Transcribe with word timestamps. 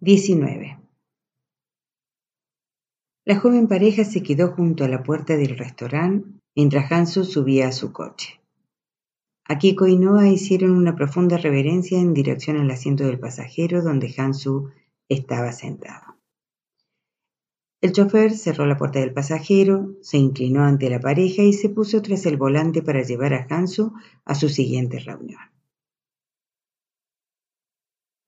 19. 0.00 0.78
La 3.24 3.40
joven 3.40 3.66
pareja 3.66 4.04
se 4.04 4.22
quedó 4.22 4.52
junto 4.52 4.84
a 4.84 4.88
la 4.88 5.02
puerta 5.02 5.38
del 5.38 5.56
restaurante 5.56 6.28
mientras 6.54 6.92
Hansu 6.92 7.24
subía 7.24 7.68
a 7.68 7.72
su 7.72 7.94
coche. 7.94 8.38
Akiko 9.44 9.86
y 9.86 9.96
Noah 9.96 10.28
hicieron 10.28 10.72
una 10.72 10.94
profunda 10.94 11.38
reverencia 11.38 11.98
en 11.98 12.12
dirección 12.12 12.58
al 12.58 12.70
asiento 12.70 13.04
del 13.04 13.18
pasajero 13.18 13.82
donde 13.82 14.14
Hansu 14.14 14.68
estaba 15.08 15.52
sentado. 15.52 16.18
El 17.80 17.92
chofer 17.92 18.36
cerró 18.36 18.66
la 18.66 18.76
puerta 18.76 19.00
del 19.00 19.14
pasajero, 19.14 19.94
se 20.02 20.18
inclinó 20.18 20.62
ante 20.64 20.90
la 20.90 21.00
pareja 21.00 21.40
y 21.40 21.54
se 21.54 21.70
puso 21.70 22.02
tras 22.02 22.26
el 22.26 22.36
volante 22.36 22.82
para 22.82 23.02
llevar 23.02 23.32
a 23.32 23.46
Hansu 23.48 23.94
a 24.26 24.34
su 24.34 24.50
siguiente 24.50 24.98
reunión. 24.98 25.55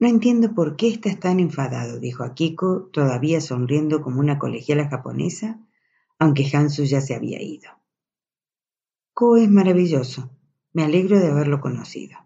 No 0.00 0.06
entiendo 0.06 0.54
por 0.54 0.76
qué 0.76 0.88
estás 0.88 1.18
tan 1.18 1.40
enfadado, 1.40 1.98
dijo 1.98 2.22
Akiko, 2.22 2.88
todavía 2.92 3.40
sonriendo 3.40 4.00
como 4.00 4.20
una 4.20 4.38
colegiala 4.38 4.88
japonesa, 4.88 5.58
aunque 6.20 6.48
Hansu 6.52 6.84
ya 6.84 7.00
se 7.00 7.14
había 7.14 7.42
ido. 7.42 7.70
Ko 9.12 9.36
es 9.36 9.50
maravilloso. 9.50 10.30
Me 10.72 10.84
alegro 10.84 11.18
de 11.18 11.28
haberlo 11.28 11.60
conocido. 11.60 12.18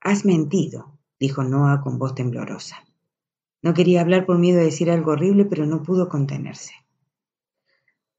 Has 0.00 0.26
mentido, 0.26 0.98
dijo 1.18 1.42
Noah 1.42 1.80
con 1.80 1.98
voz 1.98 2.14
temblorosa. 2.14 2.76
No 3.62 3.72
quería 3.72 4.02
hablar 4.02 4.26
por 4.26 4.38
miedo 4.38 4.60
a 4.60 4.64
decir 4.64 4.90
algo 4.90 5.12
horrible, 5.12 5.46
pero 5.46 5.64
no 5.64 5.82
pudo 5.82 6.10
contenerse. 6.10 6.74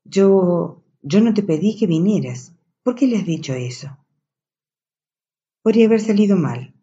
Yo. 0.04 0.84
yo 1.04 1.22
no 1.22 1.34
te 1.36 1.44
pedí 1.44 1.78
que 1.78 1.86
vinieras. 1.86 2.56
¿Por 2.82 2.96
qué 2.96 3.06
le 3.06 3.18
has 3.18 3.26
dicho 3.26 3.54
eso? 3.54 3.96
Podría 5.62 5.86
haber 5.86 6.02
salido 6.02 6.36
mal, 6.36 6.74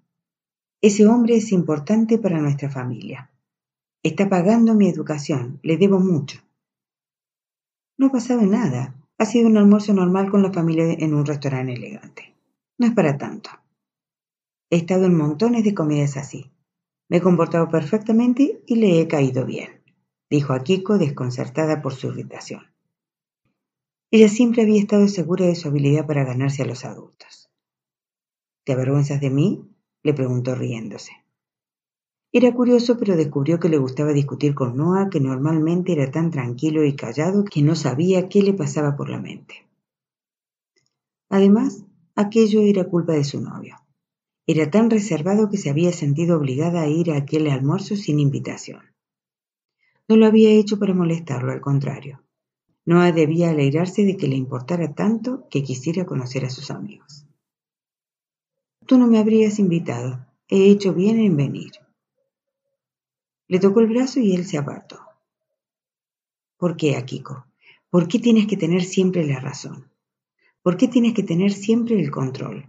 ese 0.87 1.05
hombre 1.07 1.37
es 1.37 1.51
importante 1.51 2.17
para 2.17 2.41
nuestra 2.41 2.71
familia. 2.71 3.29
Está 4.05 4.29
pagando 4.29 4.75
mi 4.75 4.89
educación, 4.89 5.59
le 5.65 5.77
debo 5.77 5.99
mucho. 5.99 6.41
No 7.99 8.07
ha 8.07 8.13
pasado 8.13 8.43
nada. 8.43 8.95
Ha 9.19 9.25
sido 9.25 9.49
un 9.49 9.57
almuerzo 9.57 9.95
normal 9.95 10.31
con 10.31 10.43
la 10.43 10.53
familia 10.53 10.93
en 10.93 11.13
un 11.13 11.27
restaurante 11.27 11.73
elegante. 11.73 12.37
No 12.79 12.87
es 12.87 12.93
para 12.93 13.19
tanto. 13.19 13.51
He 14.71 14.77
estado 14.77 15.07
en 15.07 15.17
montones 15.17 15.65
de 15.65 15.75
comidas 15.75 16.17
así. 16.17 16.53
Me 17.09 17.17
he 17.17 17.21
comportado 17.21 17.69
perfectamente 17.69 18.63
y 18.67 18.77
le 18.77 19.01
he 19.01 19.09
caído 19.09 19.45
bien, 19.45 19.83
dijo 20.31 20.53
Akiko 20.53 20.99
desconcertada 20.99 21.83
por 21.83 21.95
su 21.95 22.09
irritación. 22.09 22.63
Ella 24.13 24.29
siempre 24.29 24.63
había 24.63 24.81
estado 24.81 25.09
segura 25.09 25.47
de 25.47 25.57
su 25.57 25.67
habilidad 25.67 26.07
para 26.07 26.25
ganarse 26.25 26.63
a 26.63 26.67
los 26.67 26.85
adultos. 26.85 27.51
¿Te 28.65 28.73
avergüenzas 28.73 29.21
de 29.21 29.31
mí? 29.31 29.76
Le 30.07 30.15
preguntó 30.15 30.55
riéndose. 30.55 31.13
Era 32.33 32.53
curioso, 32.55 32.99
pero 32.99 33.17
descubrió 33.17 33.59
que 33.59 33.69
le 33.69 33.79
gustaba 33.79 34.13
discutir 34.13 34.55
con 34.55 34.77
Noah, 34.77 35.11
que 35.11 35.21
normalmente 35.21 35.93
era 35.93 36.11
tan 36.11 36.31
tranquilo 36.31 36.85
y 36.85 36.95
callado 36.95 37.45
que 37.45 37.63
no 37.63 37.75
sabía 37.75 38.29
qué 38.29 38.43
le 38.43 38.53
pasaba 38.53 38.97
por 38.97 39.09
la 39.09 39.21
mente. 39.21 39.67
Además, 41.29 41.85
aquello 42.15 42.61
era 42.63 42.85
culpa 42.85 43.13
de 43.13 43.25
su 43.25 43.41
novio. 43.41 43.77
Era 44.47 44.71
tan 44.71 44.91
reservado 44.91 45.49
que 45.51 45.57
se 45.57 45.71
había 45.71 45.93
sentido 45.93 46.37
obligada 46.37 46.83
a 46.83 46.89
ir 46.89 47.11
a 47.11 47.17
aquel 47.17 47.49
almuerzo 47.49 47.97
sin 47.97 48.21
invitación. 48.21 48.83
No 50.09 50.17
lo 50.17 50.27
había 50.27 50.51
hecho 50.51 50.79
para 50.79 50.95
molestarlo, 50.95 51.51
al 51.53 51.61
contrario. 51.61 52.23
Noah 52.85 53.11
debía 53.11 53.51
alegrarse 53.51 54.05
de 54.05 54.17
que 54.17 54.29
le 54.29 54.37
importara 54.37 54.95
tanto 54.95 55.49
que 55.51 55.65
quisiera 55.65 56.07
conocer 56.07 56.45
a 56.45 56.51
sus 56.51 56.71
amigos. 56.71 57.26
Tú 58.87 58.99
no 58.99 59.09
me 59.09 59.19
habrías 59.19 59.59
invitado. 59.59 60.25
He 60.49 60.71
hecho 60.71 60.95
bien 60.95 61.19
en 61.19 61.37
venir. 61.37 61.73
Le 63.49 63.59
tocó 63.59 63.81
el 63.81 63.89
brazo 63.89 64.21
y 64.21 64.33
él 64.33 64.47
se 64.47 64.59
apartó. 64.59 65.01
¿Por 66.57 66.77
qué, 66.77 66.97
Akiko? 66.97 67.47
¿Por 67.91 68.07
qué 68.07 68.21
tienes 68.21 68.47
que 68.47 68.57
tener 68.57 68.85
siempre 68.85 69.27
la 69.27 69.41
razón? 69.41 69.91
¿Por 70.63 70.77
qué 70.77 70.87
tienes 70.87 71.15
que 71.15 71.25
tener 71.25 71.53
siempre 71.53 71.99
el 71.99 72.13
control? 72.13 72.69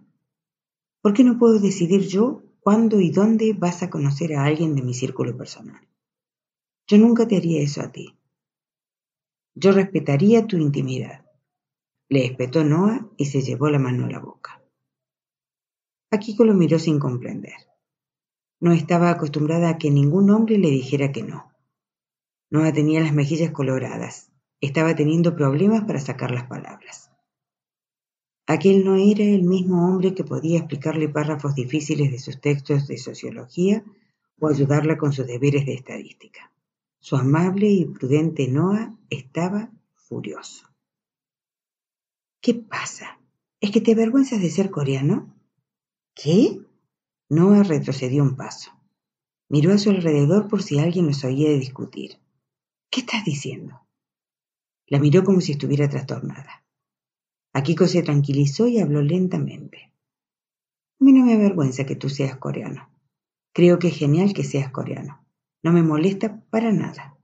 ¿Por 1.01 1.13
qué 1.13 1.23
no 1.23 1.37
puedo 1.37 1.59
decidir 1.59 2.01
yo 2.07 2.41
cuándo 2.61 2.99
y 2.99 3.11
dónde 3.11 3.53
vas 3.53 3.83
a 3.83 3.91
conocer 3.91 4.35
a 4.35 4.45
alguien 4.45 4.73
de 4.73 4.81
mi 4.81 4.95
círculo 4.95 5.37
personal? 5.37 5.87
Yo 6.87 6.97
nunca 6.97 7.27
te 7.27 7.37
haría 7.37 7.61
eso 7.61 7.81
a 7.81 7.91
ti. 7.91 8.15
Yo 9.53 9.71
respetaría 9.71 10.47
tu 10.47 10.57
intimidad. 10.57 11.25
Le 12.09 12.25
espetó 12.25 12.63
Noah 12.63 13.07
y 13.17 13.25
se 13.25 13.41
llevó 13.41 13.69
la 13.69 13.79
mano 13.79 14.05
a 14.05 14.09
la 14.09 14.19
boca. 14.19 14.56
Akiko 16.09 16.45
lo 16.45 16.53
miró 16.53 16.79
sin 16.79 16.99
comprender. 16.99 17.55
No 18.59 18.71
estaba 18.71 19.09
acostumbrada 19.09 19.69
a 19.69 19.77
que 19.77 19.91
ningún 19.91 20.29
hombre 20.29 20.57
le 20.57 20.69
dijera 20.69 21.11
que 21.11 21.23
no. 21.23 21.51
Noah 22.49 22.71
tenía 22.71 23.01
las 23.01 23.13
mejillas 23.13 23.51
coloradas. 23.51 24.31
Estaba 24.61 24.95
teniendo 24.95 25.35
problemas 25.35 25.83
para 25.83 25.99
sacar 25.99 26.31
las 26.31 26.47
palabras. 26.47 27.11
Aquel 28.47 28.85
no 28.85 28.95
era 28.95 29.25
el 29.25 29.43
mismo 29.43 29.89
hombre 29.89 30.15
que 30.15 30.23
podía 30.23 30.59
explicarle 30.59 31.09
párrafos 31.09 31.53
difíciles 31.53 32.09
de 32.09 32.19
sus 32.19 32.39
textos 32.39 32.87
de 32.87 32.97
sociología 32.97 33.83
o 34.39 34.47
ayudarla 34.47 34.97
con 34.97 35.11
sus 35.11 35.27
deberes 35.27 35.65
de 35.65 35.73
estadística. 35.73 36.53
Su 36.99 37.17
amable 37.17 37.67
y 37.67 37.85
prudente 37.85 38.47
Noah 38.47 38.97
estaba 39.09 39.71
furioso. 39.95 40.65
¿Qué 42.39 42.53
pasa? 42.53 43.19
¿Es 43.59 43.71
que 43.71 43.81
te 43.81 43.91
avergüenzas 43.91 44.41
de 44.41 44.49
ser 44.49 44.71
coreano? 44.71 45.36
¿Qué? 46.19 46.59
Noah 47.29 47.61
retrocedió 47.61 48.23
un 48.23 48.35
paso. 48.35 48.71
Miró 49.49 49.71
a 49.71 49.77
su 49.77 49.91
alrededor 49.91 50.47
por 50.47 50.63
si 50.63 50.79
alguien 50.79 51.05
los 51.05 51.23
oía 51.23 51.51
discutir. 51.51 52.17
¿Qué 52.89 53.01
estás 53.01 53.23
diciendo? 53.23 53.85
La 54.87 54.99
miró 54.99 55.23
como 55.23 55.41
si 55.41 55.51
estuviera 55.51 55.87
trastornada. 55.87 56.65
Akiko 57.53 57.85
se 57.85 58.01
tranquilizó 58.01 58.67
y 58.67 58.79
habló 58.79 59.03
lentamente. 59.03 59.93
A 60.99 61.03
mí 61.03 61.13
no 61.13 61.23
me 61.23 61.33
avergüenza 61.33 61.85
que 61.85 61.95
tú 61.95 62.09
seas 62.09 62.35
coreano. 62.37 62.89
Creo 63.53 63.77
que 63.77 63.89
es 63.89 63.95
genial 63.95 64.33
que 64.33 64.43
seas 64.43 64.71
coreano. 64.71 65.23
No 65.61 65.71
me 65.71 65.83
molesta 65.83 66.41
para 66.49 66.71
nada. 66.71 67.15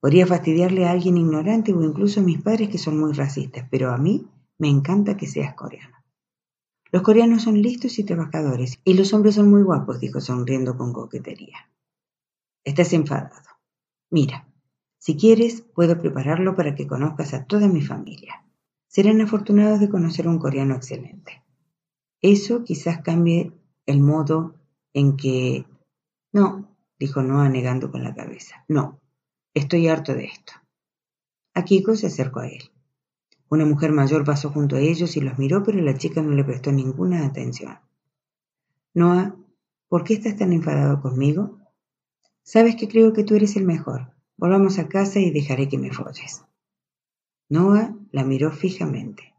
Podría 0.00 0.26
fastidiarle 0.26 0.86
a 0.86 0.90
alguien 0.90 1.18
ignorante 1.18 1.72
o 1.72 1.80
incluso 1.84 2.18
a 2.18 2.24
mis 2.24 2.42
padres 2.42 2.68
que 2.68 2.78
son 2.78 2.98
muy 2.98 3.12
racistas, 3.12 3.68
pero 3.70 3.92
a 3.92 3.96
mí 3.96 4.26
me 4.58 4.68
encanta 4.68 5.16
que 5.16 5.28
seas 5.28 5.54
coreano. 5.54 6.03
Los 6.94 7.02
coreanos 7.02 7.42
son 7.42 7.60
listos 7.60 7.98
y 7.98 8.04
trabajadores, 8.04 8.78
y 8.84 8.94
los 8.94 9.12
hombres 9.12 9.34
son 9.34 9.50
muy 9.50 9.64
guapos, 9.64 9.98
dijo 9.98 10.20
sonriendo 10.20 10.76
con 10.76 10.92
coquetería. 10.92 11.68
Estás 12.62 12.92
enfadado. 12.92 13.50
Mira, 14.10 14.46
si 14.98 15.16
quieres, 15.16 15.62
puedo 15.62 15.98
prepararlo 15.98 16.54
para 16.54 16.76
que 16.76 16.86
conozcas 16.86 17.34
a 17.34 17.46
toda 17.46 17.66
mi 17.66 17.82
familia. 17.82 18.44
Serán 18.86 19.20
afortunados 19.20 19.80
de 19.80 19.88
conocer 19.88 20.28
a 20.28 20.30
un 20.30 20.38
coreano 20.38 20.76
excelente. 20.76 21.42
Eso 22.22 22.62
quizás 22.62 23.02
cambie 23.02 23.50
el 23.86 23.98
modo 23.98 24.54
en 24.92 25.16
que... 25.16 25.66
No, 26.32 26.76
dijo 26.96 27.24
Noah 27.24 27.48
negando 27.48 27.90
con 27.90 28.04
la 28.04 28.14
cabeza. 28.14 28.64
No, 28.68 29.00
estoy 29.52 29.88
harto 29.88 30.14
de 30.14 30.26
esto. 30.26 30.52
Akiko 31.54 31.96
se 31.96 32.06
acercó 32.06 32.38
a 32.38 32.46
él. 32.46 32.70
Una 33.48 33.64
mujer 33.64 33.92
mayor 33.92 34.24
pasó 34.24 34.50
junto 34.50 34.76
a 34.76 34.80
ellos 34.80 35.16
y 35.16 35.20
los 35.20 35.38
miró, 35.38 35.62
pero 35.62 35.80
la 35.80 35.96
chica 35.96 36.22
no 36.22 36.30
le 36.30 36.44
prestó 36.44 36.72
ninguna 36.72 37.24
atención. 37.26 37.78
Noah, 38.94 39.36
¿por 39.88 40.04
qué 40.04 40.14
estás 40.14 40.36
tan 40.36 40.52
enfadado 40.52 41.00
conmigo? 41.00 41.58
Sabes 42.42 42.76
que 42.76 42.88
creo 42.88 43.12
que 43.12 43.24
tú 43.24 43.34
eres 43.34 43.56
el 43.56 43.64
mejor. 43.64 44.12
Volvamos 44.36 44.78
a 44.78 44.88
casa 44.88 45.20
y 45.20 45.30
dejaré 45.30 45.68
que 45.68 45.78
me 45.78 45.92
folles. 45.92 46.44
Noah 47.48 47.94
la 48.10 48.24
miró 48.24 48.50
fijamente. 48.50 49.34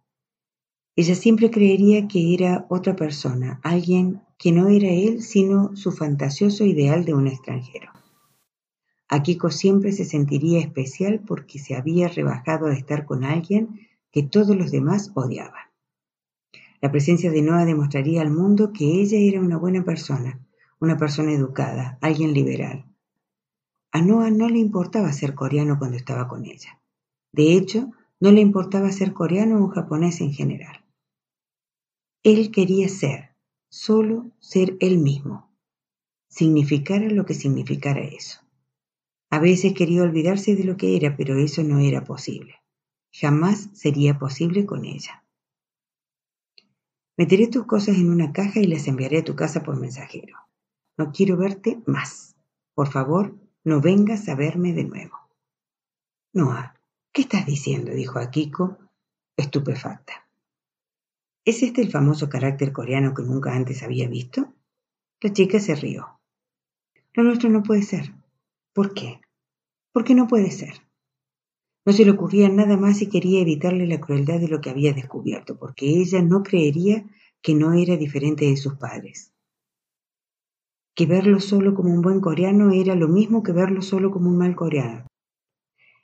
Ella 0.95 1.15
siempre 1.15 1.51
creería 1.51 2.07
que 2.07 2.33
era 2.33 2.65
otra 2.69 2.95
persona, 2.95 3.59
alguien 3.63 4.21
que 4.38 4.51
no 4.51 4.69
era 4.69 4.88
él, 4.88 5.21
sino 5.21 5.75
su 5.75 5.91
fantasioso 5.91 6.63
ideal 6.63 7.03
de 7.03 7.13
un 7.13 7.27
extranjero. 7.27 7.91
Akiko 9.07 9.51
siempre 9.51 9.91
se 9.91 10.06
sentiría 10.06 10.59
especial 10.59 11.19
porque 11.19 11.59
se 11.59 11.75
había 11.75 12.07
rebajado 12.07 12.68
a 12.68 12.74
estar 12.74 13.06
con 13.06 13.24
alguien 13.24 13.88
que 14.15 14.23
todos 14.23 14.56
los 14.56 14.71
demás 14.71 15.12
odiaban. 15.13 15.65
La 16.79 16.89
presencia 16.89 17.31
de 17.31 17.41
Noah 17.41 17.65
demostraría 17.65 18.21
al 18.21 18.31
mundo 18.31 18.71
que 18.71 19.01
ella 19.01 19.17
era 19.17 19.41
una 19.41 19.57
buena 19.57 19.83
persona, 19.83 20.39
una 20.79 20.95
persona 20.95 21.33
educada, 21.33 21.97
alguien 22.00 22.33
liberal. 22.33 22.85
A 23.91 24.01
Noah 24.01 24.31
no 24.31 24.47
le 24.47 24.59
importaba 24.59 25.12
ser 25.12 25.35
coreano 25.35 25.77
cuando 25.77 25.97
estaba 25.97 26.29
con 26.29 26.45
ella. 26.45 26.79
De 27.33 27.57
hecho, 27.57 27.91
no 28.21 28.31
le 28.31 28.39
importaba 28.39 28.89
ser 28.94 29.12
coreano 29.12 29.62
o 29.62 29.67
japonés 29.67 30.21
en 30.21 30.31
general. 30.31 30.85
Él 32.23 32.51
quería 32.51 32.88
ser, 32.88 33.35
solo 33.68 34.31
ser 34.39 34.77
él 34.79 34.97
mismo, 34.97 35.51
significara 36.29 37.09
lo 37.09 37.25
que 37.25 37.33
significara 37.33 38.00
eso. 38.00 38.39
A 39.29 39.39
veces 39.39 39.73
quería 39.73 40.03
olvidarse 40.03 40.56
de 40.56 40.63
lo 40.63 40.77
que 40.77 40.95
era, 40.95 41.18
pero 41.18 41.38
eso 41.38 41.63
no 41.63 41.79
era 41.79 42.06
posible. 42.06 42.56
Jamás 43.17 43.69
sería 43.71 44.19
posible 44.19 44.65
con 44.65 44.83
ella. 44.83 45.23
Meteré 47.15 47.47
tus 47.47 47.65
cosas 47.65 47.95
en 47.95 48.09
una 48.09 48.33
caja 48.33 48.59
y 48.59 48.67
las 48.67 48.88
enviaré 48.88 49.19
a 49.19 49.23
tu 49.23 49.38
casa 49.38 49.63
por 49.63 49.79
mensajero. 49.79 50.38
No 50.97 51.13
quiero 51.13 51.38
verte 51.38 51.81
más. 51.85 52.35
Por 52.73 52.91
favor, 52.91 53.33
no 53.63 53.79
vengas 53.79 54.27
a 54.27 54.35
verme 54.35 54.73
de 54.73 54.83
nuevo. 54.83 55.17
Noah, 56.33 56.75
¿qué 57.13 57.21
estás 57.21 57.45
diciendo? 57.45 57.94
dijo 57.94 58.19
Akiko, 58.19 58.77
estupefacta. 59.38 60.27
¿Es 61.45 61.63
este 61.63 61.81
el 61.81 61.91
famoso 61.91 62.27
carácter 62.27 62.73
coreano 62.73 63.13
que 63.13 63.23
nunca 63.23 63.53
antes 63.53 63.81
había 63.81 64.09
visto? 64.09 64.53
La 65.21 65.31
chica 65.31 65.61
se 65.61 65.75
rió. 65.75 66.19
Lo 67.13 67.23
nuestro 67.23 67.50
no 67.50 67.63
puede 67.63 67.83
ser. 67.83 68.13
¿Por 68.73 68.94
qué? 68.94 69.21
¿Por 69.94 70.03
qué 70.03 70.15
no 70.15 70.27
puede 70.27 70.51
ser? 70.51 70.84
No 71.85 71.93
se 71.93 72.03
le 72.03 72.11
ocurría 72.11 72.49
nada 72.49 72.77
más 72.77 73.01
y 73.03 73.09
quería 73.09 73.41
evitarle 73.41 73.85
la 73.85 74.01
crueldad 74.01 74.39
de 74.39 74.47
lo 74.47 74.59
que 74.59 74.71
había 74.71 74.93
descubierto, 74.93 75.57
porque 75.57 75.87
ella 75.87 76.21
no 76.23 76.41
creería 76.41 77.05
que 77.43 77.53
no 77.53 77.73
era 77.73 77.95
diferente 77.95 78.45
de 78.45 78.57
sus 78.57 78.73
padres. 78.73 79.31
Que 80.95 81.05
verlo 81.05 81.39
solo 81.39 81.75
como 81.75 81.93
un 81.93 82.01
buen 82.01 82.21
coreano 82.21 82.71
era 82.71 82.95
lo 82.95 83.07
mismo 83.07 83.43
que 83.43 83.51
verlo 83.51 83.83
solo 83.83 84.09
como 84.09 84.29
un 84.29 84.37
mal 84.37 84.55
coreano. 84.55 85.05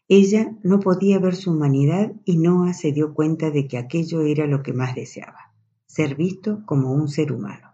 Ella 0.08 0.56
no 0.62 0.80
podía 0.80 1.18
ver 1.20 1.36
su 1.36 1.52
humanidad 1.52 2.14
y 2.26 2.38
Noah 2.38 2.74
se 2.74 2.92
dio 2.92 3.14
cuenta 3.14 3.50
de 3.50 3.68
que 3.68 3.78
aquello 3.78 4.22
era 4.22 4.46
lo 4.46 4.62
que 4.62 4.74
más 4.74 4.94
deseaba, 4.94 5.54
ser 5.88 6.16
visto 6.16 6.64
como 6.66 6.92
un 6.92 7.08
ser 7.08 7.32
humano. 7.32 7.74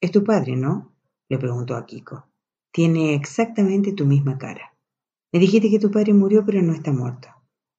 ¿Es 0.00 0.12
tu 0.12 0.22
padre, 0.22 0.56
no? 0.56 0.92
le 1.28 1.38
preguntó 1.38 1.74
a 1.76 1.86
Kiko. 1.86 2.26
Tiene 2.72 3.14
exactamente 3.14 3.92
tu 3.92 4.06
misma 4.06 4.38
cara. 4.38 4.69
Me 5.32 5.38
dijiste 5.38 5.70
que 5.70 5.78
tu 5.78 5.90
padre 5.90 6.12
murió 6.12 6.44
pero 6.44 6.60
no 6.62 6.72
está 6.72 6.92
muerto. 6.92 7.28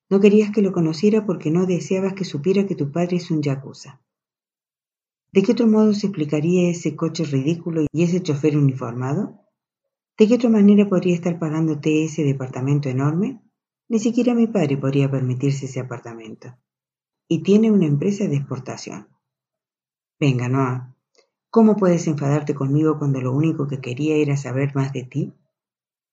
No 0.09 0.19
querías 0.19 0.51
que 0.51 0.62
lo 0.62 0.71
conociera 0.71 1.25
porque 1.25 1.51
no 1.51 1.65
deseabas 1.65 2.13
que 2.13 2.25
supiera 2.25 2.65
que 2.65 2.75
tu 2.75 2.92
padre 2.92 3.18
es 3.18 3.31
un 3.31 3.42
yakuza. 3.42 4.01
¿De 5.33 5.44
qué 5.44 5.53
otro 5.53 5.68
modo 5.68 5.94
se 5.94 6.07
explicaría 6.07 6.69
ese 6.69 6.95
coche 6.95 7.24
ridículo 7.24 7.86
y 7.92 8.03
ese 8.03 8.21
chofer 8.21 8.57
uniformado? 8.57 9.39
¿De 10.18 10.27
qué 10.27 10.36
otra 10.36 10.50
manera 10.50 10.89
podría 10.89 11.15
estar 11.15 11.39
pagándote 11.39 12.03
ese 12.03 12.24
departamento 12.24 12.89
enorme? 12.89 13.42
Ni 13.88 14.00
siquiera 14.00 14.33
mi 14.33 14.48
padre 14.48 14.77
podría 14.77 15.09
permitirse 15.09 15.65
ese 15.65 15.80
apartamento. 15.80 16.57
Y 17.30 17.44
tiene 17.44 17.71
una 17.71 17.86
empresa 17.86 18.27
de 18.27 18.36
exportación. 18.36 19.07
Venga, 20.19 20.50
Noah, 20.50 20.94
¿cómo 21.50 21.77
puedes 21.77 22.07
enfadarte 22.07 22.53
conmigo 22.53 23.00
cuando 23.00 23.21
lo 23.21 23.33
único 23.33 23.68
que 23.68 23.80
quería 23.80 24.18
era 24.18 24.36
saber 24.36 24.75
más 24.75 24.92
de 24.92 25.03
ti? 25.03 25.33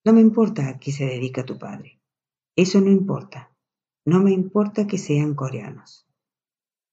No 0.09 0.15
me 0.15 0.23
importa 0.23 0.67
a 0.67 0.79
qué 0.79 0.91
se 0.91 1.05
dedica 1.05 1.45
tu 1.45 1.59
padre. 1.59 2.01
Eso 2.57 2.81
no 2.81 2.91
importa. 2.91 3.53
No 4.07 4.23
me 4.23 4.33
importa 4.33 4.87
que 4.87 4.97
sean 4.97 5.35
coreanos. 5.35 6.07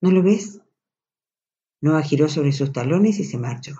¿No 0.01 0.11
lo 0.11 0.21
ves? 0.21 0.59
Noah 1.79 2.01
giró 2.01 2.27
sobre 2.27 2.51
sus 2.51 2.73
talones 2.73 3.17
y 3.19 3.23
se 3.23 3.37
marchó. 3.37 3.77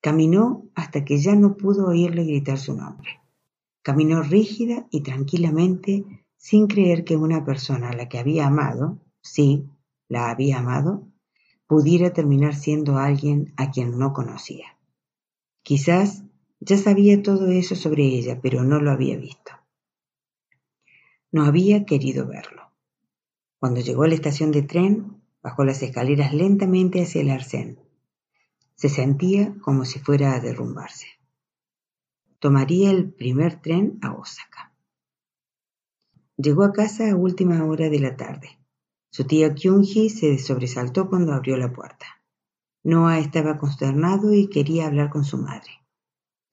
Caminó 0.00 0.64
hasta 0.74 1.04
que 1.04 1.18
ya 1.18 1.36
no 1.36 1.56
pudo 1.56 1.86
oírle 1.86 2.24
gritar 2.24 2.58
su 2.58 2.74
nombre. 2.74 3.20
Caminó 3.82 4.24
rígida 4.24 4.88
y 4.90 5.02
tranquilamente, 5.02 6.04
sin 6.36 6.66
creer 6.66 7.04
que 7.04 7.14
una 7.14 7.44
persona 7.44 7.90
a 7.90 7.96
la 7.96 8.08
que 8.08 8.18
había 8.18 8.48
amado, 8.48 8.98
sí, 9.20 9.70
la 10.08 10.28
había 10.28 10.58
amado, 10.58 11.06
pudiera 11.68 12.12
terminar 12.12 12.56
siendo 12.56 12.98
alguien 12.98 13.54
a 13.56 13.70
quien 13.70 13.96
no 13.96 14.12
conocía. 14.12 14.76
Quizás 15.62 16.24
ya 16.66 16.76
sabía 16.76 17.22
todo 17.22 17.46
eso 17.46 17.76
sobre 17.76 18.02
ella, 18.02 18.40
pero 18.42 18.64
no 18.64 18.80
lo 18.80 18.90
había 18.90 19.16
visto. 19.16 19.52
No 21.30 21.44
había 21.44 21.84
querido 21.84 22.26
verlo. 22.26 22.72
Cuando 23.60 23.80
llegó 23.80 24.02
a 24.02 24.08
la 24.08 24.14
estación 24.14 24.50
de 24.50 24.62
tren, 24.62 25.22
bajó 25.42 25.64
las 25.64 25.80
escaleras 25.82 26.34
lentamente 26.34 27.02
hacia 27.02 27.20
el 27.20 27.30
arcén. 27.30 27.78
Se 28.74 28.88
sentía 28.88 29.54
como 29.60 29.84
si 29.84 30.00
fuera 30.00 30.34
a 30.34 30.40
derrumbarse. 30.40 31.06
Tomaría 32.40 32.90
el 32.90 33.12
primer 33.12 33.60
tren 33.62 34.00
a 34.02 34.14
Osaka. 34.14 34.72
Llegó 36.36 36.64
a 36.64 36.72
casa 36.72 37.08
a 37.10 37.16
última 37.16 37.64
hora 37.64 37.88
de 37.88 38.00
la 38.00 38.16
tarde. 38.16 38.58
Su 39.10 39.24
tía 39.24 39.54
Kyunji 39.54 40.10
se 40.10 40.36
sobresaltó 40.38 41.08
cuando 41.08 41.32
abrió 41.32 41.56
la 41.56 41.72
puerta. 41.72 42.06
Noah 42.82 43.20
estaba 43.20 43.56
consternado 43.56 44.34
y 44.34 44.48
quería 44.48 44.86
hablar 44.86 45.10
con 45.10 45.24
su 45.24 45.38
madre. 45.38 45.85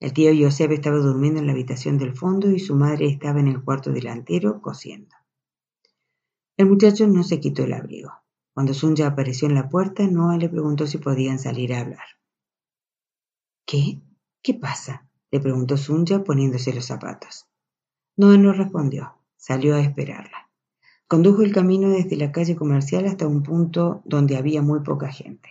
El 0.04 0.12
tío 0.12 0.32
Joseph 0.38 0.70
estaba 0.70 0.98
durmiendo 0.98 1.40
en 1.40 1.46
la 1.46 1.52
habitación 1.52 1.96
del 1.96 2.14
fondo 2.14 2.50
y 2.50 2.58
su 2.58 2.76
madre 2.76 3.06
estaba 3.06 3.40
en 3.40 3.48
el 3.48 3.64
cuarto 3.64 3.90
delantero 3.90 4.60
cosiendo. 4.60 5.16
El 6.58 6.66
muchacho 6.66 7.06
no 7.06 7.22
se 7.22 7.40
quitó 7.40 7.64
el 7.64 7.72
abrigo. 7.72 8.12
Cuando 8.52 8.74
Sunja 8.74 9.06
apareció 9.06 9.48
en 9.48 9.54
la 9.54 9.70
puerta, 9.70 10.06
Noah 10.06 10.36
le 10.36 10.50
preguntó 10.50 10.86
si 10.86 10.98
podían 10.98 11.38
salir 11.38 11.72
a 11.72 11.80
hablar. 11.80 12.04
¿Qué? 13.64 14.02
¿Qué 14.42 14.52
pasa? 14.52 15.08
le 15.30 15.40
preguntó 15.40 15.78
Sunja 15.78 16.22
poniéndose 16.22 16.74
los 16.74 16.84
zapatos. 16.84 17.46
Noah 18.18 18.36
no 18.36 18.52
respondió. 18.52 19.14
Salió 19.38 19.74
a 19.74 19.80
esperarla. 19.80 20.50
Condujo 21.08 21.40
el 21.40 21.54
camino 21.54 21.88
desde 21.88 22.18
la 22.18 22.30
calle 22.30 22.56
comercial 22.56 23.06
hasta 23.06 23.26
un 23.26 23.42
punto 23.42 24.02
donde 24.04 24.36
había 24.36 24.60
muy 24.60 24.80
poca 24.80 25.10
gente. 25.10 25.48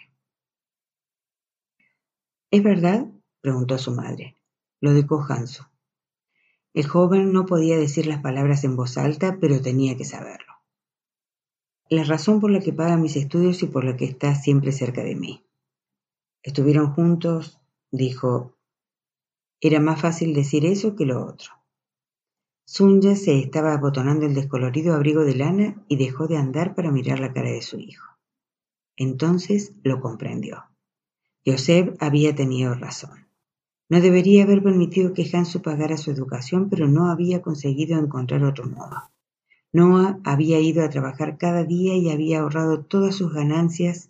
¿Es 2.51 2.61
verdad? 2.61 3.07
preguntó 3.41 3.79
su 3.79 3.89
madre. 3.89 4.37
Lo 4.83 4.93
dejó 4.93 5.23
Hanso. 5.29 5.71
El 6.73 6.85
joven 6.85 7.31
no 7.31 7.45
podía 7.45 7.77
decir 7.77 8.05
las 8.05 8.21
palabras 8.21 8.65
en 8.65 8.75
voz 8.75 8.97
alta, 8.97 9.37
pero 9.39 9.61
tenía 9.61 9.95
que 9.95 10.03
saberlo. 10.03 10.55
La 11.87 12.03
razón 12.03 12.41
por 12.41 12.51
la 12.51 12.59
que 12.59 12.73
paga 12.73 12.97
mis 12.97 13.15
estudios 13.15 13.63
y 13.63 13.67
por 13.67 13.85
la 13.85 13.95
que 13.95 14.03
está 14.03 14.35
siempre 14.35 14.73
cerca 14.73 15.01
de 15.01 15.15
mí. 15.15 15.45
Estuvieron 16.41 16.91
juntos, 16.91 17.61
dijo. 17.91 18.57
Era 19.61 19.79
más 19.79 20.01
fácil 20.01 20.33
decir 20.33 20.65
eso 20.65 20.97
que 20.97 21.05
lo 21.05 21.25
otro. 21.25 21.53
Sunya 22.65 23.15
se 23.15 23.39
estaba 23.39 23.71
abotonando 23.71 24.25
el 24.25 24.33
descolorido 24.33 24.95
abrigo 24.95 25.23
de 25.23 25.35
lana 25.35 25.85
y 25.87 25.95
dejó 25.95 26.27
de 26.27 26.35
andar 26.35 26.75
para 26.75 26.91
mirar 26.91 27.21
la 27.21 27.31
cara 27.31 27.51
de 27.51 27.61
su 27.61 27.79
hijo. 27.79 28.17
Entonces 28.97 29.71
lo 29.81 30.01
comprendió. 30.01 30.65
Joseph 31.45 31.95
había 32.01 32.35
tenido 32.35 32.75
razón. 32.75 33.23
No 33.93 34.01
debería 34.01 34.41
haber 34.41 34.63
permitido 34.63 35.13
que 35.13 35.29
Hansu 35.31 35.61
pagara 35.61 35.97
su 35.97 36.09
educación, 36.09 36.67
pero 36.67 36.87
no 36.87 37.11
había 37.11 37.43
conseguido 37.43 37.99
encontrar 37.99 38.43
otro 38.43 38.67
modo. 38.67 39.11
Noah 39.71 40.17
había 40.23 40.59
ido 40.59 40.83
a 40.83 40.89
trabajar 40.89 41.37
cada 41.37 41.63
día 41.63 41.95
y 41.95 42.09
había 42.09 42.39
ahorrado 42.39 42.79
todas 42.79 43.13
sus 43.13 43.31
ganancias 43.31 44.09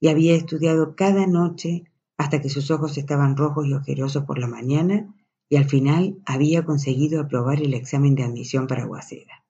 y 0.00 0.08
había 0.08 0.34
estudiado 0.34 0.96
cada 0.96 1.26
noche 1.26 1.84
hasta 2.16 2.40
que 2.40 2.48
sus 2.48 2.70
ojos 2.70 2.96
estaban 2.96 3.36
rojos 3.36 3.66
y 3.66 3.74
ojerosos 3.74 4.24
por 4.24 4.38
la 4.38 4.46
mañana 4.46 5.14
y 5.50 5.56
al 5.56 5.66
final 5.66 6.16
había 6.24 6.64
conseguido 6.64 7.20
aprobar 7.20 7.60
el 7.60 7.74
examen 7.74 8.14
de 8.14 8.22
admisión 8.22 8.66
para 8.66 8.86
Waseda. 8.86 9.44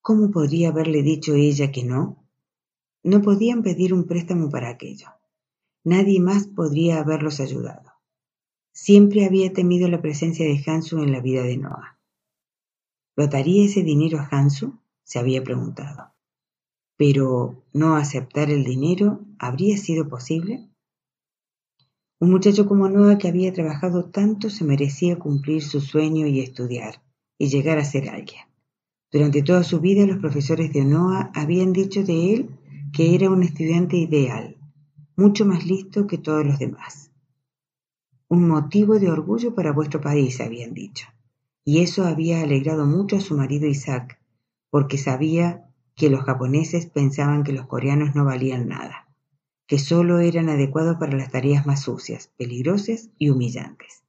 ¿Cómo 0.00 0.30
podría 0.30 0.70
haberle 0.70 1.02
dicho 1.02 1.34
ella 1.34 1.70
que 1.70 1.84
no? 1.84 2.24
No 3.02 3.20
podían 3.20 3.62
pedir 3.62 3.92
un 3.92 4.04
préstamo 4.04 4.48
para 4.48 4.70
aquello. 4.70 5.08
Nadie 5.84 6.18
más 6.18 6.46
podría 6.46 7.00
haberlos 7.00 7.40
ayudado. 7.40 7.87
Siempre 8.80 9.26
había 9.26 9.52
temido 9.52 9.88
la 9.88 10.00
presencia 10.00 10.46
de 10.46 10.62
Hansu 10.64 11.02
en 11.02 11.10
la 11.10 11.20
vida 11.20 11.42
de 11.42 11.56
Noah. 11.58 11.98
¿Votaría 13.16 13.66
ese 13.66 13.82
dinero 13.82 14.20
a 14.20 14.28
Hansu? 14.30 14.78
se 15.02 15.18
había 15.18 15.42
preguntado. 15.42 16.14
Pero 16.96 17.64
no 17.74 17.96
aceptar 17.96 18.50
el 18.50 18.64
dinero 18.64 19.26
habría 19.40 19.76
sido 19.76 20.08
posible. 20.08 20.70
Un 22.20 22.30
muchacho 22.30 22.66
como 22.66 22.88
Noah 22.88 23.18
que 23.18 23.26
había 23.26 23.52
trabajado 23.52 24.04
tanto 24.04 24.48
se 24.48 24.64
merecía 24.64 25.18
cumplir 25.18 25.62
su 25.64 25.80
sueño 25.80 26.28
y 26.28 26.38
estudiar 26.38 27.02
y 27.36 27.48
llegar 27.48 27.78
a 27.78 27.84
ser 27.84 28.08
alguien. 28.08 28.44
Durante 29.10 29.42
toda 29.42 29.64
su 29.64 29.80
vida 29.80 30.06
los 30.06 30.18
profesores 30.18 30.72
de 30.72 30.84
Noah 30.84 31.32
habían 31.34 31.72
dicho 31.72 32.04
de 32.04 32.32
él 32.32 32.50
que 32.92 33.16
era 33.16 33.28
un 33.28 33.42
estudiante 33.42 33.96
ideal, 33.96 34.56
mucho 35.16 35.44
más 35.44 35.66
listo 35.66 36.06
que 36.06 36.16
todos 36.16 36.46
los 36.46 36.60
demás 36.60 37.07
un 38.30 38.46
motivo 38.46 38.98
de 38.98 39.10
orgullo 39.10 39.54
para 39.54 39.72
vuestro 39.72 40.02
país, 40.02 40.40
habían 40.40 40.74
dicho. 40.74 41.06
Y 41.64 41.80
eso 41.80 42.04
había 42.04 42.42
alegrado 42.42 42.84
mucho 42.84 43.16
a 43.16 43.20
su 43.20 43.34
marido 43.34 43.66
Isaac, 43.66 44.20
porque 44.70 44.98
sabía 44.98 45.66
que 45.96 46.10
los 46.10 46.22
japoneses 46.24 46.86
pensaban 46.86 47.42
que 47.42 47.52
los 47.52 47.66
coreanos 47.66 48.14
no 48.14 48.26
valían 48.26 48.68
nada, 48.68 49.08
que 49.66 49.78
solo 49.78 50.18
eran 50.18 50.50
adecuados 50.50 50.98
para 50.98 51.16
las 51.16 51.30
tareas 51.30 51.66
más 51.66 51.82
sucias, 51.82 52.30
peligrosas 52.36 53.10
y 53.18 53.30
humillantes. 53.30 54.04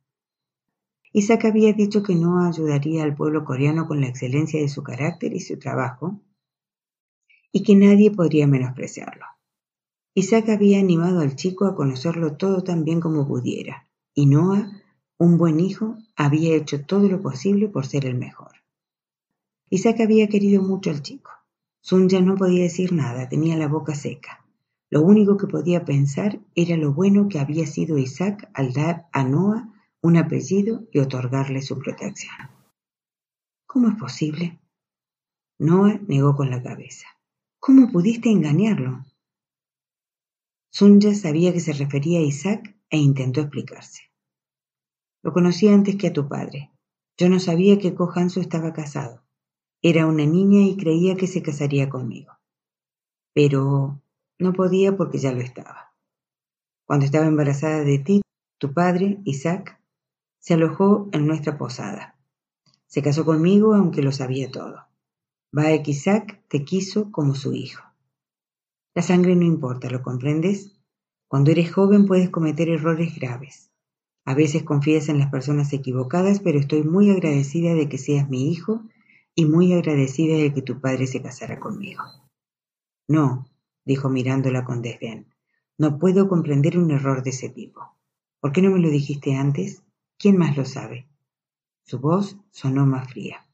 Isaac 1.14 1.46
había 1.46 1.74
dicho 1.74 2.04
que 2.04 2.16
no 2.16 2.46
ayudaría 2.46 3.04
al 3.04 3.16
pueblo 3.16 3.46
coreano 3.46 3.88
con 3.88 4.02
la 4.02 4.08
excelencia 4.08 4.60
de 4.60 4.70
su 4.70 4.84
carácter 4.84 5.34
y 5.34 5.40
su 5.40 5.58
trabajo, 5.58 6.20
y 7.52 7.64
que 7.64 7.76
nadie 7.76 8.12
podría 8.12 8.48
menospreciarlo. 8.48 9.26
Isaac 10.14 10.50
había 10.50 10.80
animado 10.80 11.22
al 11.22 11.36
chico 11.36 11.66
a 11.66 11.76
conocerlo 11.76 12.36
todo 12.36 12.64
tan 12.64 12.84
bien 12.84 13.00
como 13.00 13.28
pudiera, 13.28 13.89
y 14.20 14.26
Noah, 14.26 14.70
un 15.18 15.38
buen 15.38 15.62
hijo, 15.62 15.98
había 16.18 16.54
hecho 16.54 16.86
todo 16.86 17.08
lo 17.08 17.22
posible 17.22 17.70
por 17.70 17.86
ser 17.86 18.06
el 18.06 18.16
mejor. 18.16 18.52
Isaac 19.70 20.02
había 20.02 20.28
querido 20.28 20.62
mucho 20.62 20.90
al 20.90 21.02
chico. 21.02 21.32
ya 22.10 22.20
no 22.20 22.36
podía 22.36 22.64
decir 22.64 22.92
nada, 22.92 23.30
tenía 23.30 23.56
la 23.56 23.70
boca 23.70 23.96
seca. 23.96 24.46
Lo 24.90 25.04
único 25.04 25.38
que 25.38 25.48
podía 25.48 25.86
pensar 25.86 26.42
era 26.54 26.76
lo 26.76 26.92
bueno 26.94 27.30
que 27.30 27.40
había 27.40 27.66
sido 27.66 27.98
Isaac 27.98 28.50
al 28.54 28.74
dar 28.74 29.08
a 29.14 29.24
Noah 29.24 29.74
un 30.02 30.18
apellido 30.18 30.84
y 30.92 31.00
otorgarle 31.00 31.62
su 31.62 31.80
protección. 31.80 32.50
¿Cómo 33.66 33.88
es 33.88 33.96
posible? 33.96 34.60
Noah 35.60 35.98
negó 36.10 36.36
con 36.36 36.50
la 36.50 36.62
cabeza. 36.62 37.08
¿Cómo 37.58 37.90
pudiste 37.90 38.30
engañarlo? 38.30 39.06
Sunja 40.72 41.16
sabía 41.16 41.54
que 41.54 41.62
se 41.62 41.72
refería 41.72 42.20
a 42.20 42.24
Isaac 42.24 42.76
e 42.90 42.98
intentó 42.98 43.40
explicarse. 43.40 44.09
Lo 45.22 45.34
conocí 45.34 45.68
antes 45.68 45.98
que 45.98 46.08
a 46.08 46.14
tu 46.14 46.28
padre. 46.28 46.72
Yo 47.18 47.28
no 47.30 47.40
sabía 47.40 47.78
que 47.78 47.94
Kohansu 47.94 48.40
estaba 48.40 48.72
casado. 48.72 49.24
Era 49.82 50.08
una 50.08 50.26
niña 50.26 50.62
y 50.62 50.78
creía 50.78 51.16
que 51.16 51.28
se 51.28 51.42
casaría 51.42 51.90
conmigo. 51.90 52.34
Pero 53.34 54.02
no 54.38 54.54
podía 54.54 54.96
porque 54.96 55.18
ya 55.18 55.32
lo 55.32 55.42
estaba. 55.42 55.94
Cuando 56.86 57.06
estaba 57.06 57.26
embarazada 57.26 57.84
de 57.84 58.00
ti, 58.00 58.22
tu 58.58 58.74
padre, 58.74 59.20
Isaac, 59.26 59.82
se 60.40 60.54
alojó 60.54 61.10
en 61.12 61.28
nuestra 61.28 61.58
posada. 61.58 62.18
Se 62.88 63.02
casó 63.02 63.26
conmigo 63.26 63.76
aunque 63.76 64.02
lo 64.02 64.12
sabía 64.12 64.50
todo. 64.50 64.88
Baek 65.52 65.88
Isaac 65.88 66.42
te 66.48 66.64
quiso 66.64 67.12
como 67.12 67.36
su 67.36 67.54
hijo. 67.54 67.84
La 68.96 69.02
sangre 69.02 69.36
no 69.36 69.44
importa, 69.44 69.90
¿lo 69.90 70.02
comprendes? 70.02 70.80
Cuando 71.28 71.52
eres 71.52 71.72
joven 71.72 72.06
puedes 72.06 72.30
cometer 72.30 72.70
errores 72.70 73.16
graves. 73.16 73.69
A 74.26 74.34
veces 74.34 74.64
confías 74.64 75.10
en 75.10 75.20
las 75.20 75.30
personas 75.30 75.74
equivocadas, 75.74 76.40
pero 76.40 76.60
estoy 76.60 76.84
muy 76.84 77.10
agradecida 77.10 77.74
de 77.74 77.90
que 77.90 77.98
seas 77.98 78.30
mi 78.30 78.52
hijo 78.52 78.84
y 79.36 79.46
muy 79.46 79.74
agradecida 79.74 80.38
de 80.38 80.54
que 80.54 80.62
tu 80.62 80.82
padre 80.82 81.08
se 81.08 81.22
casara 81.22 81.60
conmigo. 81.60 82.04
No, 83.08 83.50
dijo 83.86 84.10
mirándola 84.10 84.66
con 84.66 84.82
desdén, 84.82 85.28
no 85.78 85.98
puedo 85.98 86.28
comprender 86.28 86.78
un 86.78 86.92
error 86.92 87.24
de 87.24 87.30
ese 87.30 87.50
tipo. 87.50 87.96
¿Por 88.40 88.52
qué 88.52 88.62
no 88.62 88.72
me 88.72 88.80
lo 88.80 88.90
dijiste 88.90 89.36
antes? 89.36 89.84
¿Quién 90.18 90.38
más 90.38 90.58
lo 90.58 90.66
sabe? 90.66 91.08
Su 91.84 92.00
voz 92.00 92.38
sonó 92.52 92.86
más 92.86 93.10
fría. 93.10 93.48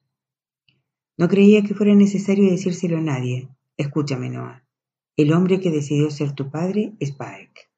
No 1.17 1.29
creía 1.29 1.63
que 1.63 1.75
fuera 1.75 1.95
necesario 1.95 2.49
decírselo 2.49 2.97
a 2.97 3.01
nadie. 3.01 3.47
Escúchame, 3.77 4.29
Noah. 4.29 4.63
El 5.15 5.31
hombre 5.31 5.61
que 5.61 5.71
decidió 5.71 6.11
ser 6.11 6.33
tu 6.33 6.49
padre 6.49 6.93
es 6.99 7.15
Baek. 7.15 7.69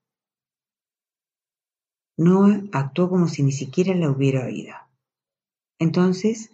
Noah 2.18 2.64
actuó 2.72 3.10
como 3.10 3.28
si 3.28 3.44
ni 3.44 3.52
siquiera 3.52 3.94
la 3.94 4.10
hubiera 4.10 4.46
oído. 4.46 4.74
Entonces, 5.80 6.52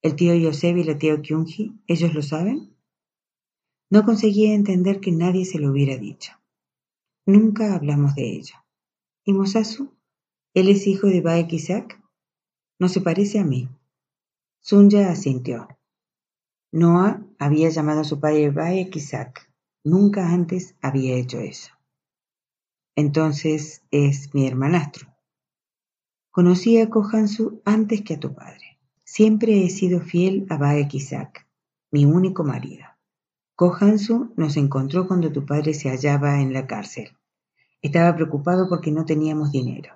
¿el 0.00 0.16
tío 0.16 0.34
Yosef 0.34 0.76
y 0.78 0.84
la 0.84 0.96
tía 0.96 1.20
Kyunji, 1.20 1.72
ellos 1.86 2.14
lo 2.14 2.22
saben? 2.22 2.74
No 3.90 4.04
conseguía 4.04 4.54
entender 4.54 5.00
que 5.00 5.12
nadie 5.12 5.44
se 5.44 5.58
lo 5.58 5.70
hubiera 5.70 5.98
dicho. 5.98 6.32
Nunca 7.26 7.74
hablamos 7.74 8.14
de 8.14 8.32
ello. 8.32 8.54
¿Y 9.24 9.34
Mosasu? 9.34 9.92
¿Él 10.54 10.68
es 10.68 10.86
hijo 10.86 11.06
de 11.08 11.20
Baek 11.20 11.52
Isaac? 11.52 12.02
No 12.78 12.88
se 12.88 13.02
parece 13.02 13.38
a 13.38 13.44
mí. 13.44 13.68
Sunya 14.60 15.10
asintió. 15.10 15.68
Noah 16.72 17.22
había 17.38 17.68
llamado 17.68 18.00
a 18.00 18.04
su 18.04 18.20
padre 18.20 18.50
Baek 18.50 18.96
Isaac. 18.96 19.52
Nunca 19.84 20.30
antes 20.32 20.76
había 20.80 21.16
hecho 21.16 21.40
eso. 21.40 21.73
Entonces 22.96 23.82
es 23.90 24.32
mi 24.34 24.46
hermanastro. 24.46 25.08
Conocí 26.30 26.78
a 26.78 26.90
Kohansu 26.90 27.60
antes 27.64 28.02
que 28.02 28.14
a 28.14 28.20
tu 28.20 28.34
padre. 28.34 28.78
Siempre 29.04 29.64
he 29.64 29.70
sido 29.70 30.00
fiel 30.00 30.46
a 30.48 30.56
Baek 30.56 30.94
Isaac, 30.94 31.46
mi 31.90 32.04
único 32.04 32.44
marido. 32.44 32.86
Kohansu 33.56 34.32
nos 34.36 34.56
encontró 34.56 35.06
cuando 35.06 35.32
tu 35.32 35.44
padre 35.44 35.74
se 35.74 35.90
hallaba 35.90 36.40
en 36.40 36.52
la 36.52 36.66
cárcel. 36.66 37.16
Estaba 37.82 38.14
preocupado 38.14 38.68
porque 38.68 38.90
no 38.90 39.04
teníamos 39.04 39.52
dinero. 39.52 39.94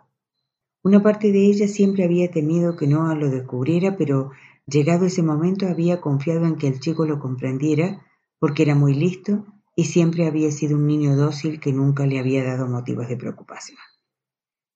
Una 0.83 1.03
parte 1.03 1.33
de 1.33 1.47
ella 1.47 1.69
siempre 1.69 2.05
había 2.05 2.31
temido 2.31 2.77
que 2.77 2.87
Noah 2.87 3.15
lo 3.15 3.31
descubriera, 3.31 3.97
pero 3.97 4.31
llegado 4.67 5.07
ese 5.07 5.23
momento 5.23 5.67
había 5.67 6.01
confiado 6.01 6.47
en 6.47 6.57
que 6.57 6.69
el 6.69 6.81
chico 6.81 7.07
lo 7.07 7.19
comprendiera 7.19 8.05
porque 8.39 8.63
era 8.63 8.75
muy 8.75 8.95
listo 8.95 9.45
y 9.79 9.85
siempre 9.85 10.27
había 10.27 10.51
sido 10.51 10.77
un 10.77 10.89
niño 10.89 11.15
dócil 11.15 11.61
que 11.61 11.73
nunca 11.73 12.05
le 12.05 12.19
había 12.19 12.43
dado 12.43 12.67
motivos 12.67 13.09
de 13.09 13.17
preocupación. 13.17 13.79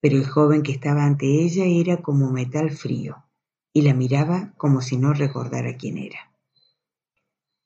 Pero 0.00 0.16
el 0.16 0.24
joven 0.24 0.62
que 0.62 0.70
estaba 0.70 1.04
ante 1.04 1.26
ella 1.42 1.64
era 1.64 1.96
como 2.02 2.30
metal 2.30 2.70
frío, 2.70 3.16
y 3.72 3.82
la 3.82 3.94
miraba 3.94 4.54
como 4.56 4.80
si 4.80 4.96
no 4.96 5.12
recordara 5.12 5.76
quién 5.76 5.98
era. 5.98 6.30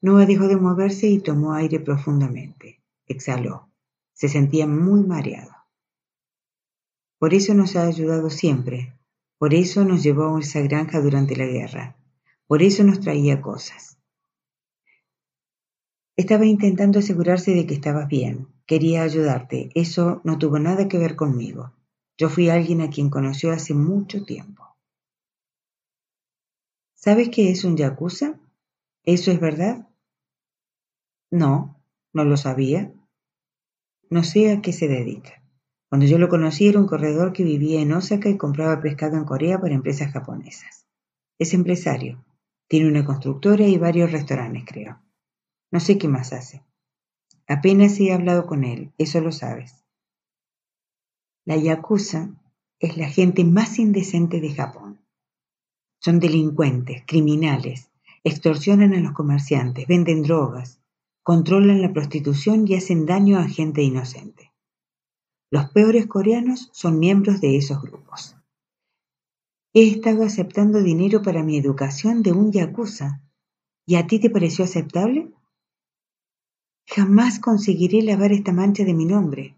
Noah 0.00 0.24
dejó 0.24 0.48
de 0.48 0.56
moverse 0.56 1.08
y 1.08 1.18
tomó 1.18 1.52
aire 1.52 1.78
profundamente. 1.78 2.80
Exhaló. 3.06 3.68
Se 4.14 4.30
sentía 4.30 4.66
muy 4.66 5.02
mareado. 5.02 5.52
Por 7.18 7.34
eso 7.34 7.52
nos 7.52 7.76
ha 7.76 7.86
ayudado 7.86 8.30
siempre. 8.30 8.98
Por 9.36 9.52
eso 9.52 9.84
nos 9.84 10.02
llevó 10.02 10.38
a 10.38 10.40
esa 10.40 10.62
granja 10.62 11.02
durante 11.02 11.36
la 11.36 11.44
guerra. 11.44 11.98
Por 12.46 12.62
eso 12.62 12.82
nos 12.82 13.00
traía 13.00 13.42
cosas. 13.42 13.95
Estaba 16.16 16.46
intentando 16.46 16.98
asegurarse 16.98 17.52
de 17.52 17.66
que 17.66 17.74
estabas 17.74 18.08
bien. 18.08 18.48
Quería 18.64 19.02
ayudarte. 19.02 19.68
Eso 19.74 20.22
no 20.24 20.38
tuvo 20.38 20.58
nada 20.58 20.88
que 20.88 20.96
ver 20.96 21.14
conmigo. 21.14 21.74
Yo 22.16 22.30
fui 22.30 22.48
alguien 22.48 22.80
a 22.80 22.88
quien 22.88 23.10
conoció 23.10 23.52
hace 23.52 23.74
mucho 23.74 24.24
tiempo. 24.24 24.64
¿Sabes 26.94 27.28
qué 27.28 27.50
es 27.50 27.64
un 27.64 27.76
yakuza? 27.76 28.40
¿Eso 29.04 29.30
es 29.30 29.38
verdad? 29.38 29.88
No, 31.30 31.82
no 32.14 32.24
lo 32.24 32.38
sabía. 32.38 32.92
No 34.08 34.24
sé 34.24 34.50
a 34.52 34.62
qué 34.62 34.72
se 34.72 34.88
dedica. 34.88 35.42
Cuando 35.90 36.06
yo 36.06 36.18
lo 36.18 36.30
conocí 36.30 36.66
era 36.66 36.80
un 36.80 36.86
corredor 36.86 37.34
que 37.34 37.44
vivía 37.44 37.82
en 37.82 37.92
Osaka 37.92 38.30
y 38.30 38.38
compraba 38.38 38.80
pescado 38.80 39.18
en 39.18 39.24
Corea 39.24 39.60
para 39.60 39.74
empresas 39.74 40.10
japonesas. 40.12 40.86
Es 41.38 41.52
empresario. 41.52 42.24
Tiene 42.68 42.88
una 42.88 43.04
constructora 43.04 43.66
y 43.66 43.76
varios 43.76 44.10
restaurantes, 44.10 44.64
creo. 44.66 45.05
No 45.76 45.80
sé 45.80 45.98
qué 45.98 46.08
más 46.08 46.32
hace. 46.32 46.64
Apenas 47.46 48.00
he 48.00 48.10
hablado 48.10 48.46
con 48.46 48.64
él, 48.64 48.94
eso 48.96 49.20
lo 49.20 49.30
sabes. 49.30 49.84
La 51.44 51.58
Yakuza 51.58 52.30
es 52.78 52.96
la 52.96 53.10
gente 53.10 53.44
más 53.44 53.78
indecente 53.78 54.40
de 54.40 54.54
Japón. 54.54 55.02
Son 56.00 56.18
delincuentes, 56.18 57.02
criminales, 57.06 57.90
extorsionan 58.24 58.94
a 58.94 59.00
los 59.00 59.12
comerciantes, 59.12 59.86
venden 59.86 60.22
drogas, 60.22 60.80
controlan 61.22 61.82
la 61.82 61.92
prostitución 61.92 62.66
y 62.66 62.74
hacen 62.74 63.04
daño 63.04 63.38
a 63.38 63.46
gente 63.46 63.82
inocente. 63.82 64.54
Los 65.50 65.68
peores 65.72 66.06
coreanos 66.06 66.70
son 66.72 66.98
miembros 66.98 67.42
de 67.42 67.58
esos 67.58 67.82
grupos. 67.82 68.34
He 69.74 69.86
estado 69.86 70.24
aceptando 70.24 70.82
dinero 70.82 71.20
para 71.20 71.42
mi 71.42 71.58
educación 71.58 72.22
de 72.22 72.32
un 72.32 72.50
yakuza. 72.50 73.20
¿Y 73.84 73.96
a 73.96 74.06
ti 74.06 74.18
te 74.18 74.30
pareció 74.30 74.64
aceptable? 74.64 75.35
Jamás 76.88 77.40
conseguiré 77.40 78.00
lavar 78.02 78.32
esta 78.32 78.52
mancha 78.52 78.84
de 78.84 78.94
mi 78.94 79.04
nombre. 79.04 79.56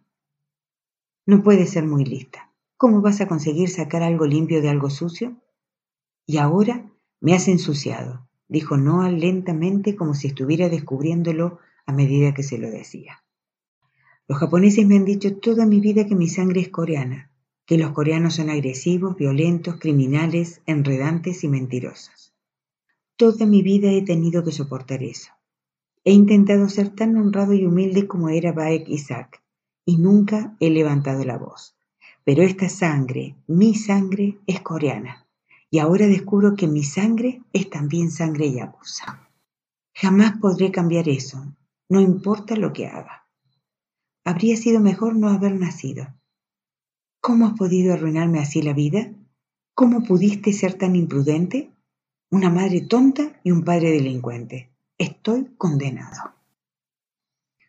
No 1.26 1.42
puedes 1.42 1.70
ser 1.70 1.84
muy 1.84 2.04
lista. 2.04 2.50
¿Cómo 2.78 3.02
vas 3.02 3.20
a 3.20 3.28
conseguir 3.28 3.68
sacar 3.68 4.02
algo 4.02 4.26
limpio 4.26 4.62
de 4.62 4.70
algo 4.70 4.88
sucio? 4.88 5.36
Y 6.26 6.38
ahora 6.38 6.90
me 7.20 7.34
has 7.34 7.46
ensuciado, 7.48 8.26
dijo 8.48 8.76
Noah 8.76 9.10
lentamente 9.10 9.94
como 9.94 10.14
si 10.14 10.28
estuviera 10.28 10.68
descubriéndolo 10.68 11.58
a 11.84 11.92
medida 11.92 12.32
que 12.32 12.42
se 12.42 12.56
lo 12.56 12.70
decía. 12.70 13.22
Los 14.26 14.38
japoneses 14.38 14.86
me 14.86 14.96
han 14.96 15.04
dicho 15.04 15.36
toda 15.36 15.66
mi 15.66 15.80
vida 15.80 16.06
que 16.06 16.14
mi 16.14 16.28
sangre 16.28 16.62
es 16.62 16.70
coreana, 16.70 17.30
que 17.66 17.78
los 17.78 17.92
coreanos 17.92 18.34
son 18.36 18.48
agresivos, 18.48 19.16
violentos, 19.16 19.76
criminales, 19.76 20.62
enredantes 20.64 21.44
y 21.44 21.48
mentirosos. 21.48 22.34
Toda 23.16 23.44
mi 23.44 23.62
vida 23.62 23.90
he 23.90 24.02
tenido 24.02 24.44
que 24.44 24.52
soportar 24.52 25.02
eso. 25.02 25.32
He 26.08 26.12
intentado 26.12 26.70
ser 26.70 26.88
tan 26.88 27.18
honrado 27.18 27.52
y 27.52 27.66
humilde 27.66 28.08
como 28.08 28.30
era 28.30 28.52
Baek 28.52 28.88
Isaac, 28.88 29.42
y 29.84 29.98
nunca 29.98 30.56
he 30.58 30.70
levantado 30.70 31.22
la 31.22 31.36
voz. 31.36 31.76
Pero 32.24 32.42
esta 32.42 32.70
sangre, 32.70 33.36
mi 33.46 33.74
sangre, 33.74 34.38
es 34.46 34.62
coreana, 34.62 35.26
y 35.70 35.80
ahora 35.80 36.06
descubro 36.06 36.56
que 36.56 36.66
mi 36.66 36.82
sangre 36.82 37.42
es 37.52 37.68
también 37.68 38.10
sangre 38.10 38.50
yakuza. 38.50 39.28
Jamás 39.92 40.38
podré 40.40 40.70
cambiar 40.70 41.10
eso, 41.10 41.54
no 41.90 42.00
importa 42.00 42.56
lo 42.56 42.72
que 42.72 42.86
haga. 42.86 43.28
Habría 44.24 44.56
sido 44.56 44.80
mejor 44.80 45.14
no 45.14 45.28
haber 45.28 45.56
nacido. 45.56 46.06
¿Cómo 47.20 47.48
has 47.48 47.52
podido 47.52 47.92
arruinarme 47.92 48.38
así 48.38 48.62
la 48.62 48.72
vida? 48.72 49.12
¿Cómo 49.74 50.02
pudiste 50.04 50.54
ser 50.54 50.72
tan 50.72 50.96
imprudente? 50.96 51.70
Una 52.30 52.48
madre 52.48 52.80
tonta 52.80 53.38
y 53.44 53.50
un 53.50 53.62
padre 53.62 53.90
delincuente. 53.90 54.70
Estoy 54.98 55.54
condenado. 55.56 56.34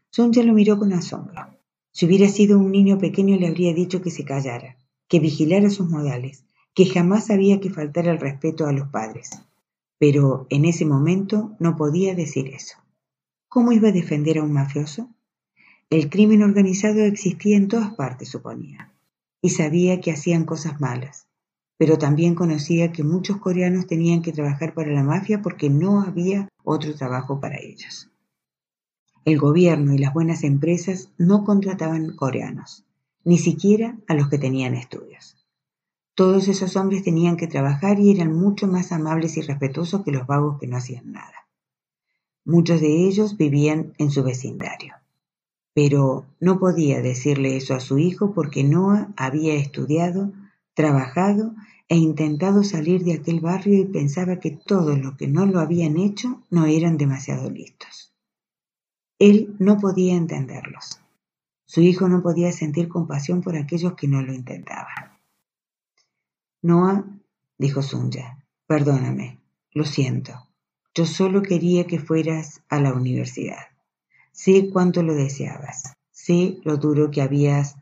Sonja 0.09 0.41
lo 0.41 0.53
miró 0.53 0.79
con 0.79 0.93
asombro. 0.93 1.55
Si 1.91 2.07
hubiera 2.07 2.27
sido 2.27 2.57
un 2.57 2.71
niño 2.71 2.98
pequeño 2.98 3.38
le 3.38 3.45
habría 3.45 3.71
dicho 3.71 4.01
que 4.01 4.09
se 4.09 4.25
callara, 4.25 4.77
que 5.07 5.19
vigilara 5.19 5.69
sus 5.69 5.88
modales, 5.88 6.43
que 6.74 6.88
jamás 6.88 7.29
había 7.29 7.59
que 7.59 7.69
faltar 7.69 8.07
el 8.07 8.19
respeto 8.19 8.65
a 8.65 8.71
los 8.71 8.88
padres. 8.88 9.29
Pero 10.00 10.48
en 10.50 10.65
ese 10.65 10.86
momento 10.86 11.55
no 11.59 11.77
podía 11.77 12.15
decir 12.15 12.48
eso. 12.48 12.79
¿Cómo 13.48 13.74
iba 13.74 13.89
a 13.89 13.91
defender 13.93 14.39
a 14.39 14.43
un 14.43 14.53
mafioso? 14.53 15.07
El 15.91 16.09
crimen 16.09 16.41
organizado 16.41 17.01
existía 17.01 17.57
en 17.57 17.67
todas 17.67 17.93
partes, 17.93 18.29
suponía, 18.29 18.91
y 19.39 19.50
sabía 19.50 20.01
que 20.01 20.12
hacían 20.12 20.45
cosas 20.45 20.81
malas, 20.81 21.27
pero 21.79 21.98
también 21.98 22.36
conocía 22.36 22.91
que 22.91 23.05
muchos 23.05 23.38
coreanos 23.38 23.88
tenían 23.88 24.21
que 24.21 24.33
trabajar 24.33 24.74
para 24.74 24.91
la 24.91 25.01
mafia 25.01 25.41
porque 25.41 25.69
no 25.69 26.01
había 26.01 26.50
otro 26.62 26.93
trabajo 26.93 27.39
para 27.39 27.57
ellos. 27.57 28.12
El 29.24 29.39
gobierno 29.39 29.93
y 29.93 29.98
las 29.98 30.13
buenas 30.13 30.43
empresas 30.43 31.13
no 31.17 31.45
contrataban 31.45 32.17
coreanos, 32.17 32.86
ni 33.24 33.38
siquiera 33.38 33.98
a 34.09 34.13
los 34.13 34.27
que 34.27 34.38
tenían 34.38 34.74
estudios. 34.74 35.38
Todos 36.15 36.50
esos 36.50 36.75
hombres 36.75 37.03
tenían 37.03 37.38
que 37.38 37.48
trabajar 37.48 37.98
y 37.98 38.12
eran 38.12 38.36
mucho 38.36 38.67
más 38.67 38.91
amables 38.91 39.38
y 39.38 39.41
respetuosos 39.41 40.03
que 40.03 40.12
los 40.12 40.27
vagos 40.27 40.59
que 40.59 40.67
no 40.67 40.75
hacían 40.75 41.13
nada. 41.13 41.48
Muchos 42.43 42.81
de 42.81 43.07
ellos 43.07 43.38
vivían 43.38 43.93
en 44.00 44.12
su 44.12 44.21
vecindario. 44.21 44.95
Pero 45.74 46.25
no 46.41 46.59
podía 46.59 47.01
decirle 47.01 47.55
eso 47.55 47.74
a 47.74 47.79
su 47.79 48.00
hijo 48.00 48.33
porque 48.33 48.65
Noah 48.65 49.13
había 49.15 49.53
estudiado, 49.53 50.33
trabajado 50.74 51.53
e 51.89 51.98
intentado 51.98 52.63
salir 52.63 53.03
de 53.03 53.13
aquel 53.13 53.39
barrio 53.39 53.79
y 53.81 53.86
pensaba 53.86 54.39
que 54.39 54.51
todos 54.51 54.98
los 55.00 55.17
que 55.17 55.27
no 55.27 55.48
lo 55.48 55.60
habían 55.60 55.98
hecho 55.98 56.43
no 56.51 56.67
eran 56.67 56.98
demasiado 56.98 57.50
listos. 57.50 58.13
Él 59.17 59.55
no 59.58 59.79
podía 59.79 60.15
entenderlos. 60.15 61.01
Su 61.65 61.81
hijo 61.81 62.08
no 62.08 62.22
podía 62.22 62.51
sentir 62.51 62.88
compasión 62.88 63.41
por 63.41 63.58
aquellos 63.58 63.96
que 63.96 64.08
no 64.08 64.22
lo 64.22 64.34
intentaban. 64.34 65.17
Noah, 66.62 67.05
dijo 67.58 67.81
Sunya, 67.81 68.46
perdóname, 68.67 69.39
lo 69.72 69.84
siento. 69.84 70.48
Yo 70.93 71.08
solo 71.08 71.41
quería 71.41 71.88
que 71.88 72.00
fueras 72.00 72.62
a 72.69 72.79
la 72.79 72.93
universidad. 72.93 73.67
Sé 74.31 74.69
cuánto 74.69 75.01
lo 75.01 75.15
deseabas. 75.15 75.93
Sé 76.12 76.60
lo 76.63 76.77
duro 76.77 77.10
que 77.10 77.22
habías. 77.22 77.77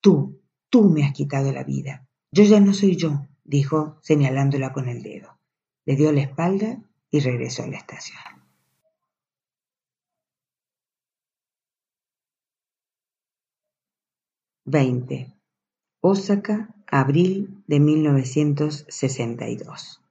Tú, 0.00 0.40
tú 0.70 0.88
me 0.88 1.04
has 1.04 1.12
quitado 1.12 1.52
la 1.52 1.64
vida. 1.64 2.07
Yo 2.30 2.44
ya 2.44 2.60
no 2.60 2.74
soy 2.74 2.96
yo, 2.96 3.26
dijo, 3.44 3.96
señalándola 4.02 4.70
con 4.72 4.88
el 4.88 5.02
dedo. 5.02 5.38
Le 5.86 5.96
dio 5.96 6.12
la 6.12 6.20
espalda 6.20 6.78
y 7.10 7.20
regresó 7.20 7.62
a 7.62 7.68
la 7.68 7.78
estación. 7.78 8.18
Veinte. 14.66 15.32
Osaka, 16.00 16.74
abril 16.86 17.64
de 17.66 17.80
1962. 17.80 20.02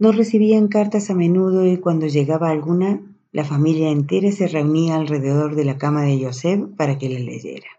No 0.00 0.10
recibían 0.10 0.66
cartas 0.66 1.10
a 1.10 1.14
menudo 1.14 1.64
y 1.66 1.78
cuando 1.78 2.08
llegaba 2.08 2.50
alguna, 2.50 3.00
la 3.30 3.44
familia 3.44 3.90
entera 3.90 4.32
se 4.32 4.48
reunía 4.48 4.96
alrededor 4.96 5.54
de 5.54 5.64
la 5.64 5.78
cama 5.78 6.02
de 6.02 6.24
Joseph 6.24 6.74
para 6.76 6.98
que 6.98 7.08
le 7.08 7.20
leyera. 7.20 7.77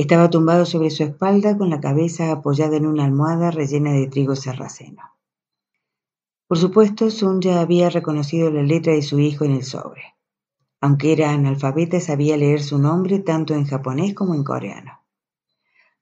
Estaba 0.00 0.30
tumbado 0.30 0.64
sobre 0.64 0.88
su 0.88 1.02
espalda 1.02 1.58
con 1.58 1.68
la 1.68 1.78
cabeza 1.78 2.32
apoyada 2.32 2.78
en 2.78 2.86
una 2.86 3.04
almohada 3.04 3.50
rellena 3.50 3.92
de 3.92 4.06
trigo 4.06 4.34
sarraceno. 4.34 5.02
Por 6.46 6.56
supuesto, 6.56 7.10
Sun 7.10 7.42
ya 7.42 7.60
había 7.60 7.90
reconocido 7.90 8.50
la 8.50 8.62
letra 8.62 8.94
de 8.94 9.02
su 9.02 9.18
hijo 9.18 9.44
en 9.44 9.52
el 9.52 9.62
sobre. 9.62 10.14
Aunque 10.80 11.12
era 11.12 11.32
analfabeta, 11.32 12.00
sabía 12.00 12.38
leer 12.38 12.62
su 12.62 12.78
nombre 12.78 13.18
tanto 13.18 13.52
en 13.52 13.66
japonés 13.66 14.14
como 14.14 14.34
en 14.34 14.42
coreano. 14.42 15.02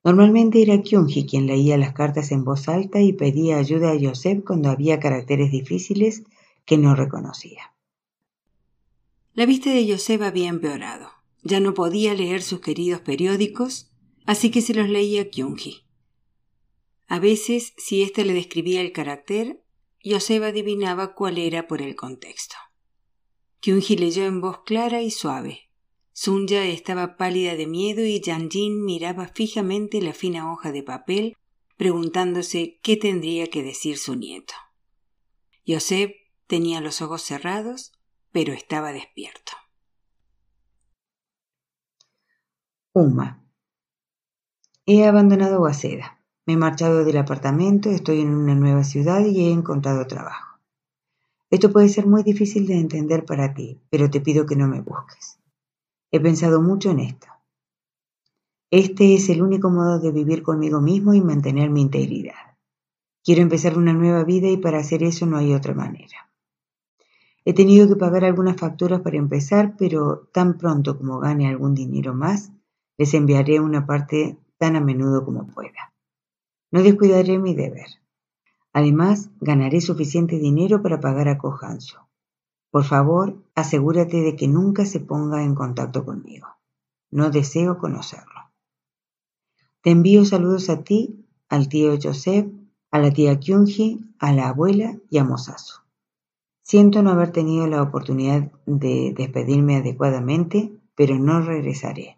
Normalmente 0.04 0.62
era 0.62 0.80
Kyunji 0.80 1.26
quien 1.26 1.48
leía 1.48 1.76
las 1.76 1.92
cartas 1.92 2.30
en 2.30 2.44
voz 2.44 2.68
alta 2.68 3.00
y 3.00 3.14
pedía 3.14 3.56
ayuda 3.56 3.90
a 3.90 3.98
Joseph 4.00 4.44
cuando 4.46 4.70
había 4.70 5.00
caracteres 5.00 5.50
difíciles 5.50 6.22
que 6.64 6.78
no 6.78 6.94
reconocía. 6.94 7.74
La 9.34 9.44
vista 9.44 9.70
de 9.70 9.90
Joseph 9.90 10.22
había 10.22 10.50
empeorado. 10.50 11.17
Ya 11.48 11.60
no 11.60 11.72
podía 11.72 12.12
leer 12.12 12.42
sus 12.42 12.60
queridos 12.60 13.00
periódicos, 13.00 13.90
así 14.26 14.50
que 14.50 14.60
se 14.60 14.74
los 14.74 14.90
leía 14.90 15.30
Kyunji. 15.30 15.86
A 17.06 17.20
veces, 17.20 17.72
si 17.78 18.02
éste 18.02 18.26
le 18.26 18.34
describía 18.34 18.82
el 18.82 18.92
carácter, 18.92 19.64
Yosef 20.04 20.42
adivinaba 20.42 21.14
cuál 21.14 21.38
era 21.38 21.66
por 21.66 21.80
el 21.80 21.96
contexto. 21.96 22.56
Kyunji 23.60 23.96
leyó 23.96 24.26
en 24.26 24.42
voz 24.42 24.58
clara 24.66 25.00
y 25.00 25.10
suave. 25.10 25.70
Sunya 26.12 26.66
estaba 26.66 27.16
pálida 27.16 27.56
de 27.56 27.66
miedo 27.66 28.04
y 28.04 28.20
Janjin 28.22 28.84
miraba 28.84 29.28
fijamente 29.28 30.02
la 30.02 30.12
fina 30.12 30.52
hoja 30.52 30.70
de 30.70 30.82
papel, 30.82 31.34
preguntándose 31.78 32.78
qué 32.82 32.98
tendría 32.98 33.46
que 33.46 33.62
decir 33.62 33.96
su 33.96 34.16
nieto. 34.16 34.52
Yosef 35.64 36.10
tenía 36.46 36.82
los 36.82 37.00
ojos 37.00 37.22
cerrados, 37.22 37.92
pero 38.32 38.52
estaba 38.52 38.92
despierto. 38.92 39.52
He 44.84 45.06
abandonado 45.06 45.60
Waseda. 45.60 46.18
Me 46.46 46.54
he 46.54 46.56
marchado 46.56 47.04
del 47.04 47.18
apartamento, 47.18 47.90
estoy 47.90 48.22
en 48.22 48.34
una 48.34 48.56
nueva 48.56 48.82
ciudad 48.82 49.24
y 49.24 49.46
he 49.46 49.52
encontrado 49.52 50.08
trabajo. 50.08 50.58
Esto 51.48 51.70
puede 51.70 51.88
ser 51.90 52.08
muy 52.08 52.24
difícil 52.24 52.66
de 52.66 52.74
entender 52.74 53.24
para 53.24 53.54
ti, 53.54 53.80
pero 53.88 54.10
te 54.10 54.20
pido 54.20 54.46
que 54.46 54.56
no 54.56 54.66
me 54.66 54.80
busques. 54.80 55.38
He 56.10 56.18
pensado 56.18 56.60
mucho 56.60 56.90
en 56.90 56.98
esto. 56.98 57.28
Este 58.72 59.14
es 59.14 59.28
el 59.28 59.42
único 59.42 59.70
modo 59.70 60.00
de 60.00 60.10
vivir 60.10 60.42
conmigo 60.42 60.80
mismo 60.80 61.14
y 61.14 61.20
mantener 61.20 61.70
mi 61.70 61.82
integridad. 61.82 62.56
Quiero 63.22 63.42
empezar 63.42 63.78
una 63.78 63.92
nueva 63.92 64.24
vida 64.24 64.48
y 64.48 64.56
para 64.56 64.78
hacer 64.78 65.04
eso 65.04 65.24
no 65.24 65.36
hay 65.36 65.54
otra 65.54 65.72
manera. 65.72 66.32
He 67.44 67.54
tenido 67.54 67.86
que 67.86 67.94
pagar 67.94 68.24
algunas 68.24 68.56
facturas 68.56 69.02
para 69.02 69.18
empezar, 69.18 69.76
pero 69.78 70.28
tan 70.32 70.58
pronto 70.58 70.98
como 70.98 71.20
gane 71.20 71.46
algún 71.46 71.74
dinero 71.74 72.12
más, 72.12 72.50
les 72.98 73.14
enviaré 73.14 73.60
una 73.60 73.86
parte 73.86 74.36
tan 74.58 74.76
a 74.76 74.80
menudo 74.80 75.24
como 75.24 75.46
pueda. 75.46 75.94
No 76.70 76.82
descuidaré 76.82 77.38
mi 77.38 77.54
deber. 77.54 77.86
Además, 78.72 79.30
ganaré 79.40 79.80
suficiente 79.80 80.38
dinero 80.38 80.82
para 80.82 81.00
pagar 81.00 81.28
a 81.28 81.38
Kohansu. 81.38 81.96
Por 82.70 82.84
favor, 82.84 83.42
asegúrate 83.54 84.20
de 84.20 84.36
que 84.36 84.48
nunca 84.48 84.84
se 84.84 85.00
ponga 85.00 85.42
en 85.42 85.54
contacto 85.54 86.04
conmigo. 86.04 86.48
No 87.10 87.30
deseo 87.30 87.78
conocerlo. 87.78 88.52
Te 89.80 89.90
envío 89.90 90.24
saludos 90.26 90.68
a 90.68 90.82
ti, 90.82 91.24
al 91.48 91.68
tío 91.68 91.96
Joseph, 92.02 92.46
a 92.90 92.98
la 92.98 93.10
tía 93.12 93.38
Kyunji, 93.38 94.14
a 94.18 94.32
la 94.32 94.48
abuela 94.48 94.98
y 95.08 95.18
a 95.18 95.24
Mosasu. 95.24 95.80
Siento 96.62 97.02
no 97.02 97.10
haber 97.10 97.32
tenido 97.32 97.66
la 97.66 97.82
oportunidad 97.82 98.52
de 98.66 99.14
despedirme 99.16 99.76
adecuadamente, 99.76 100.70
pero 100.94 101.18
no 101.18 101.40
regresaré. 101.40 102.17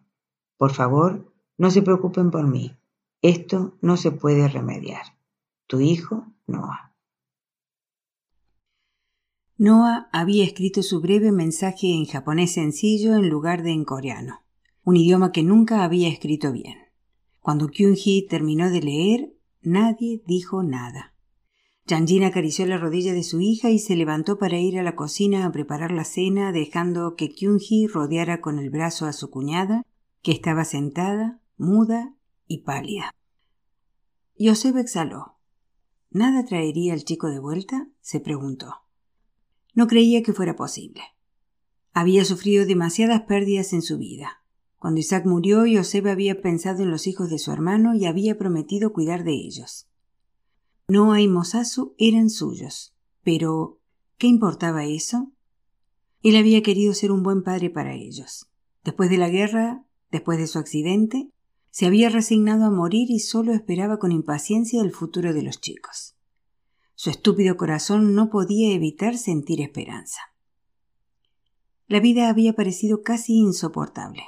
Por 0.60 0.74
favor, 0.74 1.32
no 1.56 1.70
se 1.70 1.80
preocupen 1.80 2.30
por 2.30 2.46
mí. 2.46 2.76
Esto 3.22 3.78
no 3.80 3.96
se 3.96 4.10
puede 4.10 4.46
remediar. 4.46 5.16
Tu 5.66 5.80
hijo, 5.80 6.34
Noah. 6.46 6.94
Noah 9.56 10.10
había 10.12 10.44
escrito 10.44 10.82
su 10.82 11.00
breve 11.00 11.32
mensaje 11.32 11.94
en 11.94 12.04
japonés 12.04 12.52
sencillo 12.52 13.14
en 13.14 13.30
lugar 13.30 13.62
de 13.62 13.70
en 13.70 13.86
coreano, 13.86 14.42
un 14.84 14.98
idioma 14.98 15.32
que 15.32 15.42
nunca 15.42 15.82
había 15.82 16.10
escrito 16.10 16.52
bien. 16.52 16.76
Cuando 17.40 17.68
Kyunji 17.68 18.26
terminó 18.28 18.68
de 18.68 18.82
leer, 18.82 19.32
nadie 19.62 20.22
dijo 20.26 20.62
nada. 20.62 21.14
Janjin 21.88 22.24
acarició 22.24 22.66
la 22.66 22.76
rodilla 22.76 23.14
de 23.14 23.22
su 23.22 23.40
hija 23.40 23.70
y 23.70 23.78
se 23.78 23.96
levantó 23.96 24.36
para 24.36 24.58
ir 24.58 24.78
a 24.78 24.82
la 24.82 24.94
cocina 24.94 25.46
a 25.46 25.52
preparar 25.52 25.90
la 25.90 26.04
cena, 26.04 26.52
dejando 26.52 27.16
que 27.16 27.30
Kyunji 27.30 27.86
rodeara 27.86 28.42
con 28.42 28.58
el 28.58 28.68
brazo 28.68 29.06
a 29.06 29.14
su 29.14 29.30
cuñada 29.30 29.86
que 30.22 30.32
estaba 30.32 30.64
sentada, 30.64 31.40
muda 31.56 32.14
y 32.46 32.58
pálida. 32.58 33.14
Yosef 34.38 34.76
exhaló. 34.76 35.38
¿Nada 36.10 36.44
traería 36.44 36.94
al 36.94 37.04
chico 37.04 37.28
de 37.28 37.38
vuelta? 37.38 37.88
se 38.00 38.20
preguntó. 38.20 38.74
No 39.74 39.86
creía 39.86 40.22
que 40.22 40.32
fuera 40.32 40.56
posible. 40.56 41.02
Había 41.92 42.24
sufrido 42.24 42.66
demasiadas 42.66 43.22
pérdidas 43.22 43.72
en 43.72 43.82
su 43.82 43.98
vida. 43.98 44.42
Cuando 44.78 45.00
Isaac 45.00 45.26
murió, 45.26 45.66
Yosef 45.66 46.06
había 46.06 46.40
pensado 46.40 46.82
en 46.82 46.90
los 46.90 47.06
hijos 47.06 47.30
de 47.30 47.38
su 47.38 47.52
hermano 47.52 47.94
y 47.94 48.06
había 48.06 48.38
prometido 48.38 48.92
cuidar 48.92 49.24
de 49.24 49.32
ellos. 49.32 49.88
Noah 50.88 51.20
y 51.20 51.28
Mosasu 51.28 51.94
eran 51.98 52.30
suyos, 52.30 52.94
pero 53.22 53.78
¿qué 54.18 54.26
importaba 54.26 54.86
eso? 54.86 55.32
Él 56.22 56.36
había 56.36 56.62
querido 56.62 56.94
ser 56.94 57.12
un 57.12 57.22
buen 57.22 57.42
padre 57.42 57.70
para 57.70 57.94
ellos. 57.94 58.50
Después 58.82 59.10
de 59.10 59.18
la 59.18 59.28
guerra, 59.28 59.84
Después 60.10 60.38
de 60.38 60.46
su 60.46 60.58
accidente, 60.58 61.30
se 61.70 61.86
había 61.86 62.08
resignado 62.08 62.64
a 62.64 62.70
morir 62.70 63.10
y 63.10 63.20
solo 63.20 63.52
esperaba 63.52 63.98
con 63.98 64.12
impaciencia 64.12 64.82
el 64.82 64.92
futuro 64.92 65.32
de 65.32 65.42
los 65.42 65.60
chicos. 65.60 66.16
Su 66.94 67.10
estúpido 67.10 67.56
corazón 67.56 68.14
no 68.14 68.28
podía 68.28 68.72
evitar 68.74 69.16
sentir 69.16 69.60
esperanza. 69.60 70.20
La 71.86 72.00
vida 72.00 72.28
había 72.28 72.52
parecido 72.52 73.02
casi 73.02 73.34
insoportable. 73.38 74.22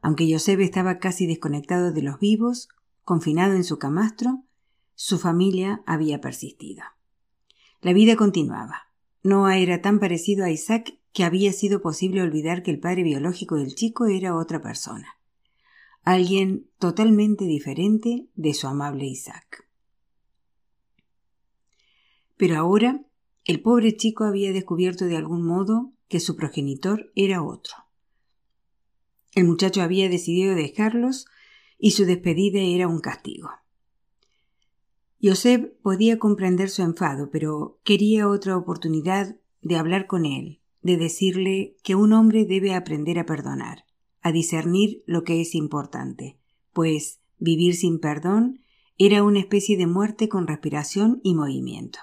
Aunque 0.00 0.30
Joseph 0.30 0.60
estaba 0.60 0.98
casi 0.98 1.26
desconectado 1.26 1.92
de 1.92 2.02
los 2.02 2.18
vivos, 2.18 2.68
confinado 3.04 3.54
en 3.54 3.64
su 3.64 3.78
camastro, 3.78 4.44
su 4.94 5.18
familia 5.18 5.82
había 5.86 6.20
persistido. 6.20 6.84
La 7.80 7.92
vida 7.92 8.16
continuaba. 8.16 8.88
Noah 9.22 9.58
era 9.58 9.82
tan 9.82 10.00
parecido 10.00 10.44
a 10.44 10.50
Isaac 10.50 10.98
que 11.12 11.24
había 11.24 11.52
sido 11.52 11.82
posible 11.82 12.22
olvidar 12.22 12.62
que 12.62 12.70
el 12.70 12.80
padre 12.80 13.02
biológico 13.02 13.56
del 13.56 13.74
chico 13.74 14.06
era 14.06 14.36
otra 14.36 14.60
persona. 14.60 15.18
alguien 16.04 16.68
totalmente 16.78 17.44
diferente 17.44 18.26
de 18.34 18.54
su 18.54 18.66
amable 18.66 19.06
Isaac. 19.06 19.68
Pero 22.36 22.56
ahora 22.58 23.04
el 23.44 23.62
pobre 23.62 23.96
chico 23.96 24.24
había 24.24 24.52
descubierto 24.52 25.04
de 25.04 25.16
algún 25.16 25.46
modo 25.46 25.92
que 26.08 26.18
su 26.18 26.34
progenitor 26.34 27.12
era 27.14 27.42
otro. 27.42 27.74
El 29.34 29.44
muchacho 29.44 29.80
había 29.80 30.08
decidido 30.08 30.56
dejarlos 30.56 31.26
y 31.78 31.92
su 31.92 32.04
despedida 32.04 32.60
era 32.60 32.88
un 32.88 33.00
castigo. 33.00 33.50
Joseph 35.22 35.70
podía 35.82 36.18
comprender 36.18 36.68
su 36.68 36.82
enfado, 36.82 37.30
pero 37.30 37.78
quería 37.84 38.28
otra 38.28 38.56
oportunidad 38.56 39.36
de 39.60 39.76
hablar 39.76 40.08
con 40.08 40.26
él, 40.26 40.61
de 40.82 40.96
decirle 40.96 41.76
que 41.82 41.94
un 41.94 42.12
hombre 42.12 42.44
debe 42.44 42.74
aprender 42.74 43.18
a 43.18 43.26
perdonar, 43.26 43.84
a 44.20 44.32
discernir 44.32 45.02
lo 45.06 45.24
que 45.24 45.40
es 45.40 45.54
importante, 45.54 46.38
pues 46.72 47.20
vivir 47.38 47.74
sin 47.74 47.98
perdón 47.98 48.60
era 48.98 49.22
una 49.22 49.40
especie 49.40 49.76
de 49.76 49.86
muerte 49.86 50.28
con 50.28 50.46
respiración 50.46 51.20
y 51.22 51.34
movimiento. 51.34 51.98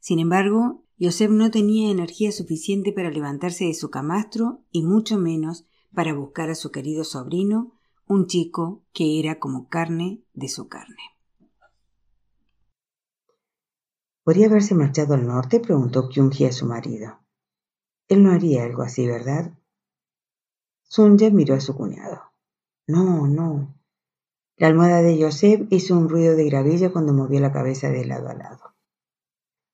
Sin 0.00 0.18
embargo, 0.18 0.84
Joseph 0.98 1.30
no 1.30 1.50
tenía 1.50 1.90
energía 1.90 2.32
suficiente 2.32 2.92
para 2.92 3.10
levantarse 3.10 3.66
de 3.66 3.74
su 3.74 3.90
camastro 3.90 4.62
y 4.70 4.82
mucho 4.82 5.18
menos 5.18 5.66
para 5.94 6.14
buscar 6.14 6.50
a 6.50 6.54
su 6.54 6.70
querido 6.70 7.04
sobrino, 7.04 7.72
un 8.06 8.26
chico 8.26 8.84
que 8.92 9.18
era 9.18 9.38
como 9.38 9.68
carne 9.68 10.22
de 10.32 10.48
su 10.48 10.68
carne. 10.68 11.02
¿Podría 14.22 14.46
haberse 14.46 14.74
marchado 14.74 15.14
al 15.14 15.26
norte? 15.26 15.60
preguntó 15.60 16.08
Kyung-hee 16.08 16.48
a 16.48 16.52
su 16.52 16.66
marido. 16.66 17.25
Él 18.08 18.22
no 18.22 18.30
haría 18.30 18.64
algo 18.64 18.82
así, 18.82 19.06
¿verdad? 19.06 19.52
Sunja 20.82 21.30
miró 21.30 21.54
a 21.54 21.60
su 21.60 21.74
cuñado. 21.74 22.22
No, 22.86 23.26
no. 23.26 23.74
La 24.56 24.68
almohada 24.68 25.02
de 25.02 25.20
Joseph 25.20 25.66
hizo 25.70 25.96
un 25.96 26.08
ruido 26.08 26.36
de 26.36 26.48
gravilla 26.48 26.92
cuando 26.92 27.12
movió 27.12 27.40
la 27.40 27.52
cabeza 27.52 27.90
de 27.90 28.04
lado 28.04 28.28
a 28.28 28.34
lado. 28.34 28.74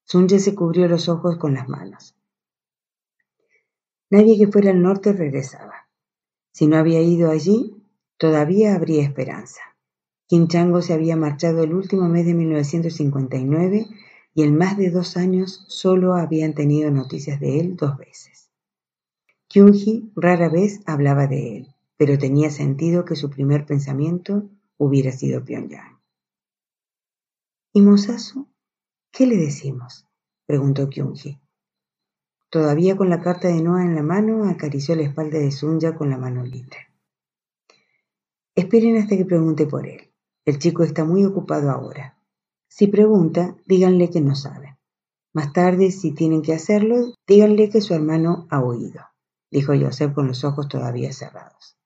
Sunja 0.05 0.39
se 0.39 0.55
cubrió 0.55 0.89
los 0.89 1.09
ojos 1.09 1.37
con 1.37 1.55
las 1.55 1.69
manos. 1.69 2.17
Nadie 4.11 4.39
que 4.39 4.51
fuera 4.51 4.71
al 4.71 4.83
norte 4.83 5.13
regresaba. 5.13 5.89
Si 6.53 6.67
no 6.67 6.77
había 6.77 7.01
ido 7.01 7.31
allí, 7.31 7.83
todavía 8.19 8.75
habría 8.75 9.03
esperanza. 9.03 9.61
Kim 10.27 10.49
Chango 10.49 10.83
se 10.83 10.95
había 10.95 11.17
marchado 11.17 11.63
el 11.63 11.75
último 11.75 12.09
mes 12.09 12.27
de 12.27 12.35
1959 12.35 13.87
y 14.35 14.43
en 14.43 14.57
más 14.57 14.77
de 14.77 14.91
dos 14.91 15.17
años 15.17 15.65
solo 15.69 16.15
habían 16.15 16.55
tenido 16.55 16.91
noticias 16.91 17.41
de 17.41 17.61
él 17.61 17.77
dos 17.77 17.97
veces. 17.99 18.51
Kyunji 19.49 20.11
rara 20.17 20.49
vez 20.49 20.81
hablaba 20.87 21.27
de 21.27 21.59
él, 21.59 21.75
pero 21.97 22.19
tenía 22.19 22.51
sentido 22.51 23.05
que 23.05 23.17
su 23.17 23.29
primer 23.29 23.67
pensamiento 23.67 24.49
hubiera 24.79 25.13
sido 25.13 25.45
Pyongyang. 25.45 26.01
¿Y 27.75 27.83
Mosasu? 27.83 28.49
¿Qué 29.11 29.27
le 29.27 29.37
decimos? 29.37 30.07
preguntó 30.47 30.89
Kyunji. 30.89 31.39
Todavía 32.49 32.97
con 32.97 33.09
la 33.09 33.21
carta 33.21 33.49
de 33.49 33.63
Noah 33.63 33.85
en 33.85 33.95
la 33.95 34.03
mano, 34.03 34.45
acarició 34.45 34.95
la 34.95 35.03
espalda 35.03 35.39
de 35.39 35.51
Sunya 35.51 35.95
con 35.95 36.11
la 36.11 36.19
mano 36.19 36.45
libre. 36.45 36.77
Esperen 38.55 38.99
hasta 38.99 39.17
que 39.17 39.25
pregunte 39.25 39.67
por 39.67 39.87
él. 39.87 40.11
El 40.45 40.59
chico 40.59 40.83
está 40.83 41.05
muy 41.05 41.25
ocupado 41.25 41.71
ahora. 41.71 42.19
Si 42.75 42.87
pregunta, 42.87 43.55
díganle 43.67 44.09
que 44.09 44.23
no 44.23 44.35
sabe. 44.35 44.79
Más 45.35 45.53
tarde, 45.53 45.91
si 45.91 46.13
tienen 46.13 46.41
que 46.41 46.55
hacerlo, 46.55 47.13
díganle 47.27 47.69
que 47.69 47.83
su 47.83 47.93
hermano 47.93 48.47
ha 48.49 48.63
oído, 48.63 49.03
dijo 49.51 49.75
Joseph 49.79 50.15
con 50.15 50.27
los 50.27 50.43
ojos 50.43 50.69
todavía 50.69 51.13
cerrados. 51.13 51.77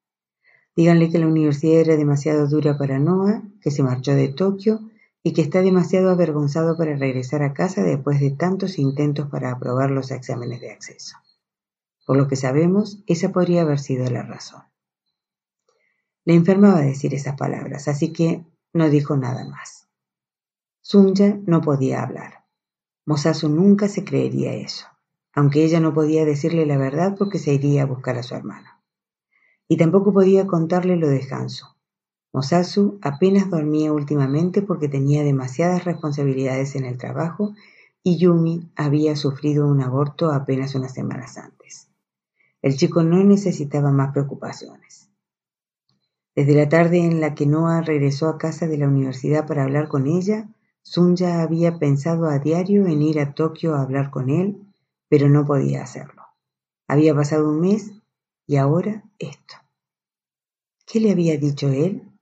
Díganle 0.76 1.10
que 1.10 1.18
la 1.18 1.26
universidad 1.26 1.80
era 1.80 1.96
demasiado 1.96 2.46
dura 2.46 2.78
para 2.78 3.00
Noah, 3.00 3.42
que 3.60 3.72
se 3.72 3.82
marchó 3.82 4.14
de 4.14 4.28
Tokio 4.28 4.78
y 5.24 5.32
que 5.32 5.42
está 5.42 5.60
demasiado 5.60 6.08
avergonzado 6.08 6.76
para 6.76 6.94
regresar 6.94 7.42
a 7.42 7.52
casa 7.52 7.82
después 7.82 8.20
de 8.20 8.30
tantos 8.30 8.78
intentos 8.78 9.28
para 9.28 9.50
aprobar 9.50 9.90
los 9.90 10.12
exámenes 10.12 10.60
de 10.60 10.70
acceso. 10.70 11.16
Por 12.06 12.16
lo 12.16 12.28
que 12.28 12.36
sabemos, 12.36 13.02
esa 13.08 13.32
podría 13.32 13.62
haber 13.62 13.80
sido 13.80 14.08
la 14.08 14.22
razón. 14.22 14.62
Le 16.24 16.34
enfermaba 16.34 16.80
decir 16.80 17.12
esas 17.12 17.36
palabras, 17.36 17.88
así 17.88 18.12
que 18.12 18.44
no 18.72 18.88
dijo 18.88 19.16
nada 19.16 19.44
más. 19.48 19.85
Sunja 20.88 21.40
no 21.46 21.62
podía 21.62 22.00
hablar. 22.00 22.44
Mosasu 23.06 23.48
nunca 23.48 23.88
se 23.88 24.04
creería 24.04 24.52
eso, 24.52 24.86
aunque 25.34 25.64
ella 25.64 25.80
no 25.80 25.92
podía 25.92 26.24
decirle 26.24 26.64
la 26.64 26.78
verdad 26.78 27.16
porque 27.18 27.40
se 27.40 27.52
iría 27.52 27.82
a 27.82 27.86
buscar 27.86 28.16
a 28.16 28.22
su 28.22 28.36
hermano. 28.36 28.68
Y 29.66 29.78
tampoco 29.78 30.12
podía 30.12 30.46
contarle 30.46 30.94
lo 30.94 31.08
de 31.08 31.26
Hansu. 31.28 31.66
Mosasu 32.32 33.00
apenas 33.02 33.50
dormía 33.50 33.92
últimamente 33.92 34.62
porque 34.62 34.86
tenía 34.86 35.24
demasiadas 35.24 35.84
responsabilidades 35.84 36.76
en 36.76 36.84
el 36.84 36.98
trabajo 36.98 37.52
y 38.04 38.18
Yumi 38.18 38.70
había 38.76 39.16
sufrido 39.16 39.66
un 39.66 39.80
aborto 39.80 40.30
apenas 40.30 40.76
unas 40.76 40.94
semanas 40.94 41.36
antes. 41.36 41.88
El 42.62 42.76
chico 42.76 43.02
no 43.02 43.24
necesitaba 43.24 43.90
más 43.90 44.12
preocupaciones. 44.12 45.10
Desde 46.36 46.54
la 46.54 46.68
tarde 46.68 46.98
en 46.98 47.20
la 47.20 47.34
que 47.34 47.46
Noah 47.46 47.80
regresó 47.80 48.28
a 48.28 48.38
casa 48.38 48.68
de 48.68 48.78
la 48.78 48.86
universidad 48.86 49.48
para 49.48 49.64
hablar 49.64 49.88
con 49.88 50.06
ella, 50.06 50.48
ya 51.14 51.42
había 51.42 51.78
pensado 51.78 52.26
a 52.28 52.38
diario 52.38 52.86
en 52.86 53.02
ir 53.02 53.20
a 53.20 53.34
Tokio 53.34 53.74
a 53.74 53.82
hablar 53.82 54.10
con 54.10 54.30
él, 54.30 54.66
pero 55.08 55.28
no 55.28 55.44
podía 55.44 55.82
hacerlo. 55.82 56.22
Había 56.88 57.14
pasado 57.14 57.48
un 57.48 57.60
mes 57.60 57.92
y 58.46 58.56
ahora 58.56 59.04
esto. 59.18 59.54
¿Qué 60.86 61.00
le 61.00 61.10
había 61.10 61.36
dicho 61.36 61.68
él? 61.68 62.12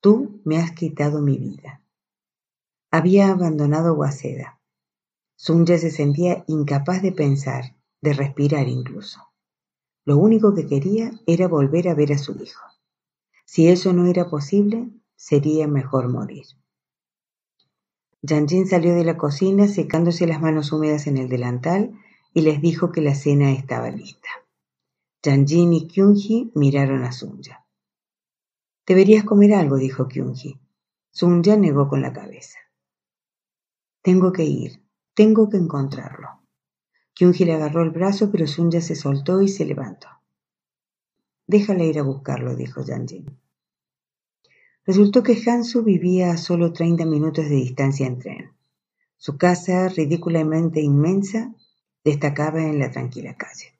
Tú 0.00 0.40
me 0.44 0.58
has 0.58 0.72
quitado 0.72 1.20
mi 1.20 1.36
vida. 1.38 1.82
Había 2.90 3.30
abandonado 3.30 3.94
Waseda. 3.94 4.60
Sunja 5.36 5.78
se 5.78 5.90
sentía 5.90 6.44
incapaz 6.46 7.02
de 7.02 7.12
pensar, 7.12 7.76
de 8.00 8.12
respirar 8.12 8.68
incluso. 8.68 9.20
Lo 10.04 10.16
único 10.16 10.54
que 10.54 10.66
quería 10.66 11.10
era 11.26 11.48
volver 11.48 11.88
a 11.88 11.94
ver 11.94 12.12
a 12.12 12.18
su 12.18 12.32
hijo. 12.42 12.64
Si 13.44 13.68
eso 13.68 13.92
no 13.92 14.06
era 14.06 14.30
posible, 14.30 14.88
sería 15.16 15.66
mejor 15.68 16.08
morir. 16.08 16.46
Yanjin 18.22 18.66
salió 18.66 18.94
de 18.94 19.04
la 19.04 19.16
cocina 19.16 19.68
secándose 19.68 20.26
las 20.26 20.40
manos 20.40 20.72
húmedas 20.72 21.06
en 21.06 21.18
el 21.18 21.28
delantal 21.28 21.92
y 22.34 22.40
les 22.40 22.60
dijo 22.60 22.90
que 22.90 23.00
la 23.00 23.14
cena 23.14 23.52
estaba 23.52 23.90
lista. 23.90 24.28
Yanjin 25.22 25.72
y 25.72 25.86
Kyunji 25.86 26.50
miraron 26.54 27.04
a 27.04 27.12
Sunja. 27.12 27.66
Deberías 28.86 29.24
comer 29.24 29.54
algo, 29.54 29.76
dijo 29.76 30.08
Kyunji. 30.08 30.58
Sunja 31.10 31.56
negó 31.56 31.88
con 31.88 32.02
la 32.02 32.12
cabeza. 32.12 32.58
Tengo 34.02 34.32
que 34.32 34.44
ir, 34.44 34.82
tengo 35.14 35.48
que 35.48 35.56
encontrarlo. 35.56 36.28
Kyunji 37.14 37.44
le 37.44 37.54
agarró 37.54 37.82
el 37.82 37.90
brazo, 37.90 38.30
pero 38.30 38.46
Sunja 38.46 38.80
se 38.80 38.94
soltó 38.94 39.42
y 39.42 39.48
se 39.48 39.64
levantó. 39.64 40.08
Déjale 41.46 41.86
ir 41.86 41.98
a 41.98 42.02
buscarlo, 42.02 42.54
dijo 42.56 42.82
Yanjin. 42.84 43.38
Resultó 44.88 45.22
que 45.22 45.36
Hansu 45.46 45.82
vivía 45.82 46.30
a 46.30 46.38
solo 46.38 46.72
30 46.72 47.04
minutos 47.04 47.44
de 47.44 47.56
distancia 47.56 48.06
en 48.06 48.18
tren. 48.18 48.52
Su 49.18 49.36
casa, 49.36 49.86
ridículamente 49.90 50.80
inmensa, 50.80 51.54
destacaba 52.02 52.62
en 52.62 52.78
la 52.78 52.90
tranquila 52.90 53.36
calle. 53.36 53.74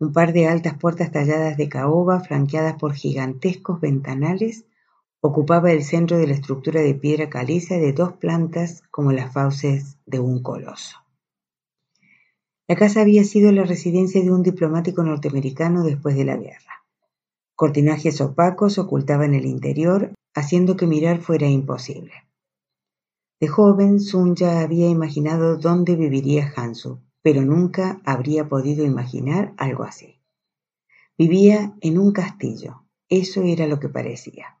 Un 0.00 0.12
par 0.12 0.32
de 0.32 0.48
altas 0.48 0.76
puertas 0.76 1.12
talladas 1.12 1.56
de 1.56 1.68
caoba, 1.68 2.18
flanqueadas 2.18 2.74
por 2.74 2.94
gigantescos 2.94 3.80
ventanales, 3.80 4.64
ocupaba 5.20 5.70
el 5.70 5.84
centro 5.84 6.18
de 6.18 6.26
la 6.26 6.34
estructura 6.34 6.80
de 6.80 6.96
piedra 6.96 7.30
caliza 7.30 7.76
de 7.76 7.92
dos 7.92 8.14
plantas 8.14 8.82
como 8.90 9.12
las 9.12 9.32
fauces 9.32 9.98
de 10.04 10.18
un 10.18 10.42
coloso. 10.42 10.96
La 12.66 12.74
casa 12.74 13.02
había 13.02 13.22
sido 13.22 13.52
la 13.52 13.62
residencia 13.62 14.20
de 14.20 14.32
un 14.32 14.42
diplomático 14.42 15.04
norteamericano 15.04 15.84
después 15.84 16.16
de 16.16 16.24
la 16.24 16.36
guerra. 16.36 16.77
Cortinajes 17.58 18.20
opacos 18.20 18.78
ocultaban 18.78 19.34
el 19.34 19.44
interior, 19.44 20.14
haciendo 20.32 20.76
que 20.76 20.86
mirar 20.86 21.20
fuera 21.20 21.48
imposible. 21.48 22.12
De 23.40 23.48
joven, 23.48 23.98
Sun 23.98 24.36
ya 24.36 24.60
había 24.60 24.88
imaginado 24.88 25.56
dónde 25.56 25.96
viviría 25.96 26.52
Hansu, 26.54 27.00
pero 27.20 27.42
nunca 27.42 28.00
habría 28.04 28.48
podido 28.48 28.84
imaginar 28.84 29.54
algo 29.56 29.82
así. 29.82 30.20
Vivía 31.18 31.74
en 31.80 31.98
un 31.98 32.12
castillo, 32.12 32.84
eso 33.08 33.42
era 33.42 33.66
lo 33.66 33.80
que 33.80 33.88
parecía. 33.88 34.56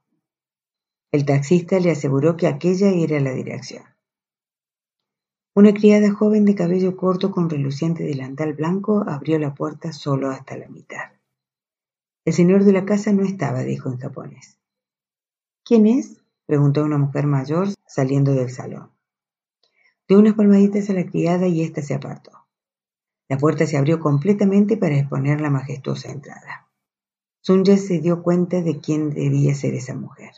El 1.12 1.24
taxista 1.24 1.78
le 1.78 1.92
aseguró 1.92 2.36
que 2.36 2.48
aquella 2.48 2.90
era 2.90 3.20
la 3.20 3.30
dirección. 3.30 3.84
Una 5.54 5.72
criada 5.72 6.10
joven 6.10 6.44
de 6.44 6.56
cabello 6.56 6.96
corto 6.96 7.30
con 7.30 7.48
reluciente 7.48 8.02
delantal 8.02 8.54
blanco 8.54 9.04
abrió 9.06 9.38
la 9.38 9.54
puerta 9.54 9.92
solo 9.92 10.30
hasta 10.30 10.56
la 10.56 10.66
mitad. 10.66 11.12
El 12.28 12.34
señor 12.34 12.64
de 12.64 12.74
la 12.74 12.84
casa 12.84 13.10
no 13.10 13.22
estaba, 13.24 13.60
dijo 13.60 13.88
en 13.88 13.96
japonés. 13.96 14.58
¿Quién 15.64 15.86
es? 15.86 16.20
preguntó 16.44 16.84
una 16.84 16.98
mujer 16.98 17.26
mayor 17.26 17.68
saliendo 17.86 18.34
del 18.34 18.50
salón. 18.50 18.90
Dio 20.06 20.18
unas 20.18 20.34
palmaditas 20.34 20.90
a 20.90 20.92
la 20.92 21.06
criada 21.06 21.46
y 21.46 21.62
ésta 21.62 21.80
se 21.80 21.94
apartó. 21.94 22.32
La 23.30 23.38
puerta 23.38 23.66
se 23.66 23.78
abrió 23.78 23.98
completamente 23.98 24.76
para 24.76 24.98
exponer 24.98 25.40
la 25.40 25.48
majestuosa 25.48 26.10
entrada. 26.10 26.68
Sunja 27.40 27.78
se 27.78 27.98
dio 27.98 28.22
cuenta 28.22 28.60
de 28.60 28.78
quién 28.78 29.08
debía 29.08 29.54
ser 29.54 29.72
esa 29.72 29.94
mujer. 29.94 30.32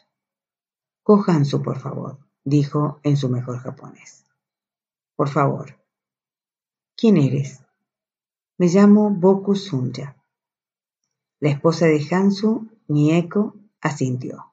Kohansu, 1.03 1.61
por 1.61 1.81
favor, 1.81 2.21
dijo 2.45 3.01
en 3.03 3.17
su 3.17 3.29
mejor 3.29 3.59
japonés. 3.59 4.25
Por 5.17 5.29
favor. 5.29 5.77
¿Quién 6.97 7.17
eres? 7.17 7.65
Me 8.59 8.69
llamo 8.69 9.11
Boku 9.11 9.57
Sunja. 9.57 10.20
La 11.41 11.49
esposa 11.49 11.87
de 11.87 12.07
Hansu, 12.11 12.69
Mieko, 12.87 13.55
asintió. 13.81 14.53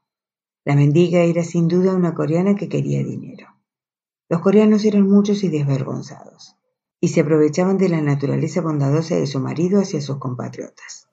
La 0.63 0.73
mendiga 0.73 1.19
era 1.19 1.43
sin 1.43 1.67
duda 1.67 1.93
una 1.93 2.13
coreana 2.13 2.56
que 2.56 2.69
quería 2.69 3.04
dinero. 3.04 3.47
Los 4.30 4.39
coreanos 4.39 4.86
eran 4.86 5.06
muchos 5.06 5.43
y 5.43 5.50
desvergonzados, 5.50 6.56
y 7.02 7.10
se 7.10 7.19
aprovechaban 7.19 7.78
de 7.78 7.89
la 7.89 8.02
naturaleza 8.02 8.62
bondadosa 8.62 9.15
de 9.15 9.28
su 9.28 9.41
marido 9.41 9.82
hacia 9.82 10.00
sus 10.00 10.17
compatriotas. 10.17 11.10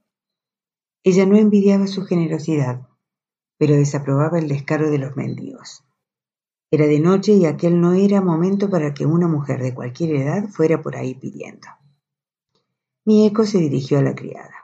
Ella 1.03 1.27
no 1.27 1.37
envidiaba 1.37 1.89
su 1.89 2.05
generosidad, 2.05 2.87
pero 3.59 3.75
desaprobaba 3.75 4.39
el 4.39 4.47
descaro 4.47 4.91
de 4.91 4.99
los 4.99 5.17
mendigos. 5.17 5.85
Era 6.71 6.87
de 6.87 7.01
noche 7.01 7.33
y 7.33 7.47
aquel 7.47 7.81
no 7.81 7.95
era 7.95 8.21
momento 8.21 8.71
para 8.71 8.95
que 8.95 9.07
una 9.07 9.27
mujer 9.27 9.61
de 9.61 9.75
cualquier 9.75 10.15
edad 10.15 10.49
fuera 10.49 10.83
por 10.83 10.97
ahí 10.97 11.17
pidiendo. 11.17 11.67
Mi 13.05 13.27
eco 13.27 13.45
se 13.45 13.59
dirigió 13.59 13.99
a 13.99 14.03
la 14.03 14.15
criada. 14.15 14.64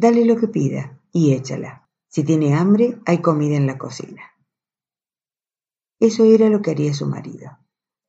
Dale 0.00 0.24
lo 0.24 0.36
que 0.36 0.46
pida 0.46 1.02
y 1.12 1.32
échala. 1.32 1.88
Si 2.06 2.22
tiene 2.22 2.54
hambre, 2.54 3.00
hay 3.04 3.20
comida 3.20 3.56
en 3.56 3.66
la 3.66 3.78
cocina. 3.78 4.22
Eso 5.98 6.24
era 6.24 6.48
lo 6.48 6.62
que 6.62 6.70
haría 6.70 6.94
su 6.94 7.04
marido. 7.06 7.58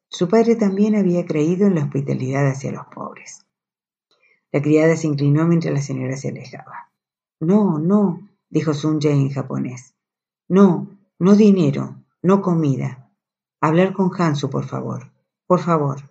Su 0.08 0.28
padre 0.28 0.56
también 0.56 0.96
había 0.96 1.26
creído 1.26 1.66
en 1.66 1.74
la 1.74 1.86
hospitalidad 1.86 2.48
hacia 2.48 2.72
los 2.72 2.86
pobres. 2.94 3.44
La 4.52 4.62
criada 4.62 4.96
se 4.98 5.08
inclinó 5.08 5.48
mientras 5.48 5.74
la 5.74 5.82
señora 5.82 6.16
se 6.16 6.30
alejaba. 6.30 6.92
No, 7.40 7.80
no, 7.80 8.30
dijo 8.52 8.76
Sun 8.76 9.00
en 9.02 9.32
japonés. 9.32 9.96
No, 10.48 10.96
no 11.18 11.36
dinero, 11.36 11.96
no 12.22 12.44
comida. 12.44 13.12
Hablar 13.62 13.94
con 13.94 14.12
Hansu, 14.16 14.52
por 14.52 14.66
favor. 14.66 15.12
Por 15.48 15.60
favor. 15.60 16.08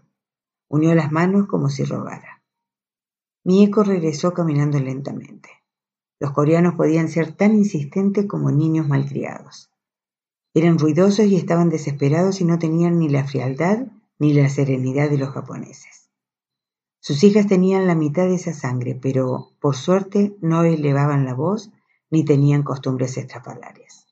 Unió 0.67 0.93
las 0.97 1.13
manos 1.13 1.47
como 1.47 1.69
si 1.69 1.85
rogara. 1.85 2.43
Mieko 3.45 3.85
regresó 3.85 4.35
caminando 4.35 4.81
lentamente. 4.81 5.58
Los 6.21 6.33
coreanos 6.33 6.75
podían 6.75 7.09
ser 7.09 7.33
tan 7.33 7.55
insistentes 7.55 8.27
como 8.27 8.51
niños 8.51 8.89
malcriados. 8.89 9.71
Eran 10.55 10.79
ruidosos 10.79 11.27
y 11.27 11.37
estaban 11.37 11.69
desesperados 11.69 12.41
y 12.41 12.45
no 12.45 12.59
tenían 12.59 12.99
ni 12.99 13.09
la 13.09 13.25
frialdad 13.25 13.87
ni 14.19 14.33
la 14.33 14.49
serenidad 14.49 15.11
de 15.11 15.19
los 15.19 15.31
japoneses. 15.31 16.11
Sus 17.01 17.23
hijas 17.23 17.47
tenían 17.47 17.87
la 17.87 17.95
mitad 17.95 18.25
de 18.25 18.35
esa 18.35 18.53
sangre, 18.53 18.99
pero 19.01 19.53
por 19.61 19.77
suerte 19.77 20.37
no 20.41 20.65
elevaban 20.65 21.25
la 21.25 21.35
voz 21.35 21.71
ni 22.11 22.25
tenían 22.25 22.65
costumbres 22.65 23.17
estrafalarias. 23.17 24.07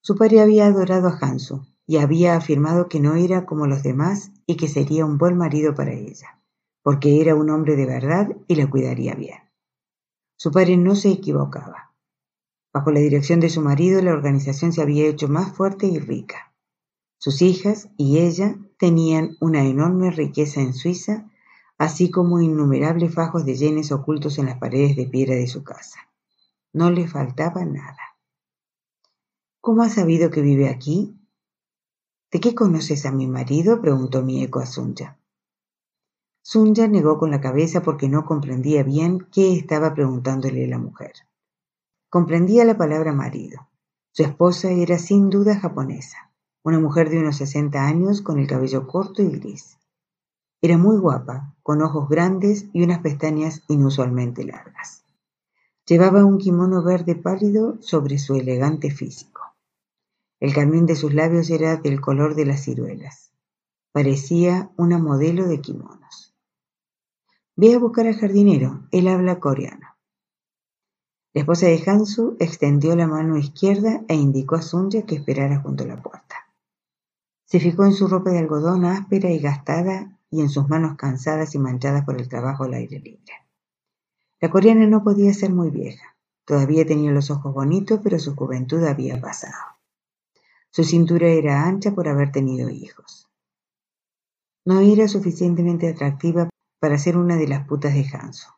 Su 0.00 0.16
padre 0.16 0.40
había 0.40 0.66
adorado 0.66 1.08
a 1.08 1.18
Hansu 1.20 1.66
y 1.86 1.98
había 1.98 2.36
afirmado 2.36 2.88
que 2.88 3.00
no 3.00 3.14
era 3.14 3.44
como 3.44 3.66
los 3.66 3.82
demás 3.82 4.30
y 4.46 4.56
que 4.56 4.68
sería 4.68 5.04
un 5.04 5.18
buen 5.18 5.36
marido 5.36 5.74
para 5.74 5.92
ella, 5.92 6.40
porque 6.82 7.20
era 7.20 7.34
un 7.34 7.50
hombre 7.50 7.76
de 7.76 7.84
verdad 7.84 8.34
y 8.46 8.54
la 8.54 8.70
cuidaría 8.70 9.14
bien. 9.14 9.47
Su 10.40 10.52
padre 10.52 10.76
no 10.76 10.94
se 10.94 11.10
equivocaba. 11.10 11.92
Bajo 12.72 12.92
la 12.92 13.00
dirección 13.00 13.40
de 13.40 13.50
su 13.50 13.60
marido, 13.60 14.00
la 14.00 14.12
organización 14.12 14.72
se 14.72 14.80
había 14.80 15.08
hecho 15.08 15.26
más 15.26 15.52
fuerte 15.52 15.88
y 15.88 15.98
rica. 15.98 16.54
Sus 17.18 17.42
hijas 17.42 17.88
y 17.96 18.18
ella 18.18 18.56
tenían 18.78 19.36
una 19.40 19.64
enorme 19.64 20.12
riqueza 20.12 20.60
en 20.60 20.74
Suiza, 20.74 21.28
así 21.76 22.12
como 22.12 22.40
innumerables 22.40 23.12
fajos 23.12 23.44
de 23.44 23.56
yenes 23.56 23.90
ocultos 23.90 24.38
en 24.38 24.46
las 24.46 24.58
paredes 24.58 24.94
de 24.94 25.06
piedra 25.06 25.34
de 25.34 25.48
su 25.48 25.64
casa. 25.64 26.08
No 26.72 26.92
le 26.92 27.08
faltaba 27.08 27.64
nada. 27.64 27.98
¿Cómo 29.60 29.82
has 29.82 29.94
sabido 29.94 30.30
que 30.30 30.40
vive 30.40 30.68
aquí? 30.68 31.18
¿De 32.30 32.38
qué 32.38 32.54
conoces 32.54 33.06
a 33.06 33.10
mi 33.10 33.26
marido? 33.26 33.80
preguntó 33.80 34.22
mi 34.22 34.44
eco 34.44 34.60
a 34.60 34.66
Sunja. 34.66 35.17
Sunja 36.50 36.88
negó 36.88 37.18
con 37.18 37.30
la 37.30 37.42
cabeza 37.42 37.82
porque 37.82 38.08
no 38.08 38.24
comprendía 38.24 38.82
bien 38.82 39.26
qué 39.30 39.52
estaba 39.52 39.92
preguntándole 39.92 40.66
la 40.66 40.78
mujer. 40.78 41.12
Comprendía 42.08 42.64
la 42.64 42.78
palabra 42.78 43.12
marido. 43.12 43.68
Su 44.12 44.22
esposa 44.22 44.70
era 44.70 44.96
sin 44.96 45.28
duda 45.28 45.60
japonesa, 45.60 46.30
una 46.62 46.80
mujer 46.80 47.10
de 47.10 47.18
unos 47.18 47.36
sesenta 47.36 47.86
años 47.86 48.22
con 48.22 48.38
el 48.38 48.46
cabello 48.46 48.86
corto 48.86 49.20
y 49.20 49.28
gris. 49.28 49.76
Era 50.62 50.78
muy 50.78 50.96
guapa, 50.96 51.54
con 51.62 51.82
ojos 51.82 52.08
grandes 52.08 52.64
y 52.72 52.82
unas 52.82 53.00
pestañas 53.00 53.62
inusualmente 53.68 54.42
largas. 54.42 55.04
Llevaba 55.84 56.24
un 56.24 56.38
kimono 56.38 56.82
verde 56.82 57.14
pálido 57.14 57.76
sobre 57.82 58.16
su 58.16 58.36
elegante 58.36 58.90
físico. 58.90 59.42
El 60.40 60.54
carmín 60.54 60.86
de 60.86 60.96
sus 60.96 61.12
labios 61.12 61.50
era 61.50 61.76
del 61.76 62.00
color 62.00 62.34
de 62.34 62.46
las 62.46 62.62
ciruelas. 62.62 63.32
Parecía 63.92 64.70
una 64.78 64.96
modelo 64.96 65.46
de 65.46 65.60
kimonos. 65.60 66.27
Ve 67.60 67.74
a 67.74 67.80
buscar 67.80 68.06
al 68.06 68.14
jardinero, 68.14 68.86
él 68.92 69.08
habla 69.08 69.40
coreano. 69.40 69.96
La 71.34 71.40
esposa 71.40 71.66
de 71.66 71.82
Hansu 71.84 72.36
extendió 72.38 72.94
la 72.94 73.08
mano 73.08 73.36
izquierda 73.36 74.04
e 74.06 74.14
indicó 74.14 74.54
a 74.54 74.62
Sunja 74.62 75.02
que 75.02 75.16
esperara 75.16 75.58
junto 75.58 75.82
a 75.82 75.88
la 75.88 76.00
puerta. 76.00 76.36
Se 77.46 77.58
fijó 77.58 77.84
en 77.84 77.94
su 77.94 78.06
ropa 78.06 78.30
de 78.30 78.38
algodón 78.38 78.84
áspera 78.84 79.32
y 79.32 79.40
gastada 79.40 80.16
y 80.30 80.40
en 80.40 80.50
sus 80.50 80.68
manos 80.68 80.96
cansadas 80.96 81.56
y 81.56 81.58
manchadas 81.58 82.04
por 82.04 82.20
el 82.20 82.28
trabajo 82.28 82.62
al 82.62 82.74
aire 82.74 83.00
libre. 83.00 83.32
La 84.40 84.50
coreana 84.50 84.86
no 84.86 85.02
podía 85.02 85.34
ser 85.34 85.50
muy 85.50 85.70
vieja. 85.70 86.16
Todavía 86.44 86.86
tenía 86.86 87.10
los 87.10 87.28
ojos 87.28 87.52
bonitos, 87.52 87.98
pero 88.04 88.20
su 88.20 88.36
juventud 88.36 88.84
había 88.84 89.20
pasado. 89.20 89.58
Su 90.70 90.84
cintura 90.84 91.26
era 91.26 91.66
ancha 91.66 91.92
por 91.92 92.06
haber 92.06 92.30
tenido 92.30 92.70
hijos. 92.70 93.28
No 94.64 94.78
era 94.78 95.08
suficientemente 95.08 95.88
atractiva 95.88 96.48
para 96.78 96.98
ser 96.98 97.16
una 97.16 97.36
de 97.36 97.48
las 97.48 97.66
putas 97.66 97.94
de 97.94 98.06
Hansu. 98.12 98.48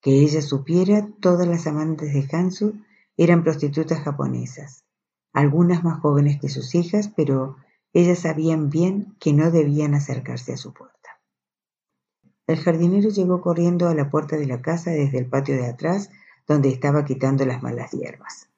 Que 0.00 0.20
ella 0.20 0.42
supiera, 0.42 1.08
todas 1.20 1.48
las 1.48 1.66
amantes 1.66 2.12
de 2.12 2.28
Hansu 2.30 2.74
eran 3.16 3.42
prostitutas 3.42 4.00
japonesas, 4.00 4.84
algunas 5.32 5.82
más 5.82 6.00
jóvenes 6.00 6.40
que 6.40 6.48
sus 6.48 6.74
hijas, 6.74 7.10
pero 7.16 7.56
ellas 7.92 8.20
sabían 8.20 8.70
bien 8.70 9.16
que 9.18 9.32
no 9.32 9.50
debían 9.50 9.94
acercarse 9.94 10.52
a 10.52 10.56
su 10.56 10.72
puerta. 10.72 10.96
El 12.46 12.58
jardinero 12.58 13.08
llegó 13.08 13.40
corriendo 13.40 13.88
a 13.88 13.94
la 13.94 14.10
puerta 14.10 14.36
de 14.36 14.46
la 14.46 14.62
casa 14.62 14.90
desde 14.90 15.18
el 15.18 15.26
patio 15.26 15.56
de 15.56 15.66
atrás, 15.66 16.10
donde 16.46 16.68
estaba 16.68 17.04
quitando 17.04 17.44
las 17.44 17.62
malas 17.62 17.90
hierbas. 17.90 18.48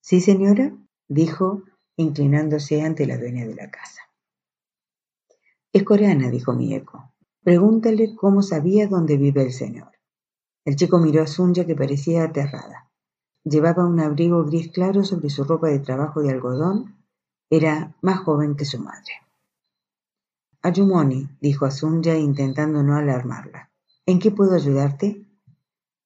Sí, 0.00 0.20
señora, 0.20 0.72
dijo, 1.08 1.62
inclinándose 1.96 2.82
ante 2.82 3.06
la 3.06 3.18
dueña 3.18 3.46
de 3.46 3.54
la 3.54 3.70
casa. 3.70 4.02
Es 5.72 5.82
coreana, 5.84 6.30
dijo 6.30 6.52
mi 6.52 6.74
eco. 6.74 7.11
Pregúntale 7.42 8.14
cómo 8.14 8.42
sabía 8.42 8.86
dónde 8.86 9.16
vive 9.16 9.42
el 9.42 9.52
señor. 9.52 9.90
El 10.64 10.76
chico 10.76 10.98
miró 10.98 11.22
a 11.22 11.26
Sunja 11.26 11.66
que 11.66 11.74
parecía 11.74 12.22
aterrada. 12.22 12.88
Llevaba 13.42 13.84
un 13.84 13.98
abrigo 13.98 14.44
gris 14.44 14.70
claro 14.70 15.02
sobre 15.02 15.28
su 15.28 15.42
ropa 15.42 15.66
de 15.66 15.80
trabajo 15.80 16.22
de 16.22 16.30
algodón. 16.30 16.94
Era 17.50 17.96
más 18.00 18.20
joven 18.20 18.54
que 18.54 18.64
su 18.64 18.78
madre. 18.78 19.14
Ayumoni, 20.62 21.28
dijo 21.40 21.66
a 21.66 21.72
Sunja 21.72 22.16
intentando 22.16 22.84
no 22.84 22.94
alarmarla. 22.94 23.70
¿En 24.06 24.20
qué 24.20 24.30
puedo 24.30 24.54
ayudarte? 24.54 25.26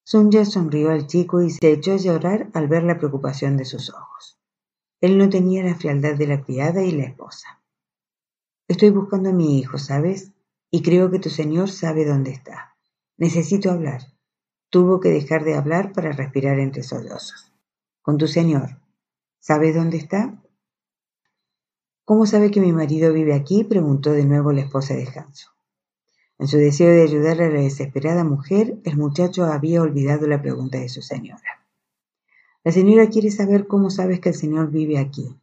Sunja 0.05 0.47
sonrió 0.47 0.91
al 0.91 1.07
chico 1.07 1.43
y 1.43 1.51
se 1.51 1.71
echó 1.71 1.93
a 1.93 1.97
llorar 1.97 2.49
al 2.55 2.67
ver 2.67 2.85
la 2.85 2.97
preocupación 2.97 3.59
de 3.59 3.67
sus 3.67 3.91
ojos. 3.91 4.39
Él 5.03 5.19
no 5.19 5.29
tenía 5.29 5.63
la 5.63 5.75
frialdad 5.75 6.15
de 6.15 6.27
la 6.29 6.43
criada 6.43 6.83
y 6.83 6.93
la 6.93 7.05
esposa. 7.05 7.61
Estoy 8.69 8.89
buscando 8.89 9.29
a 9.29 9.33
mi 9.35 9.59
hijo, 9.59 9.77
¿sabes? 9.77 10.33
Y 10.71 10.83
creo 10.83 11.11
que 11.11 11.19
tu 11.19 11.31
señor 11.31 11.71
sabe 11.71 12.05
dónde 12.05 12.33
está. 12.33 12.77
Necesito 13.17 13.71
hablar. 13.71 14.03
Tuvo 14.71 15.01
que 15.01 15.09
dejar 15.11 15.45
de 15.45 15.55
hablar 15.55 15.93
para 15.93 16.13
respirar 16.13 16.59
entre 16.59 16.83
sollozos. 16.83 17.53
Con 18.03 18.19
tu 18.19 18.27
señor. 18.27 18.81
¿Sabes 19.39 19.75
dónde 19.75 19.97
está? 19.97 20.43
¿Cómo 22.05 22.27
sabe 22.27 22.51
que 22.51 22.61
mi 22.61 22.73
marido 22.73 23.13
vive 23.13 23.35
aquí? 23.35 23.65
preguntó 23.65 24.13
de 24.13 24.25
nuevo 24.25 24.53
la 24.53 24.61
esposa 24.61 24.95
de 24.95 25.09
Hanso. 25.09 25.51
En 26.39 26.49
su 26.49 26.59
deseo 26.59 26.91
de 26.91 27.03
ayudar 27.03 27.41
a 27.41 27.49
la 27.49 27.61
desesperada 27.61 28.23
mujer, 28.23 28.79
el 28.85 28.97
muchacho 28.97 29.45
había 29.45 29.81
olvidado 29.81 30.27
la 30.27 30.43
pregunta 30.43 30.79
de 30.79 30.89
su 30.89 31.01
señora. 31.01 31.67
La 32.63 32.73
señora 32.73 33.09
quiere 33.09 33.31
saber 33.31 33.67
cómo 33.67 33.91
sabes 33.91 34.21
que 34.21 34.29
el 34.29 34.35
señor 34.35 34.71
vive 34.71 34.99
aquí. 34.99 35.35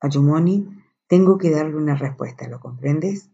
Ayumoni, 0.00 0.68
tengo 1.06 1.38
que 1.38 1.50
darle 1.50 1.76
una 1.76 1.94
respuesta, 1.94 2.46
¿lo 2.48 2.60
comprendes? 2.60 3.30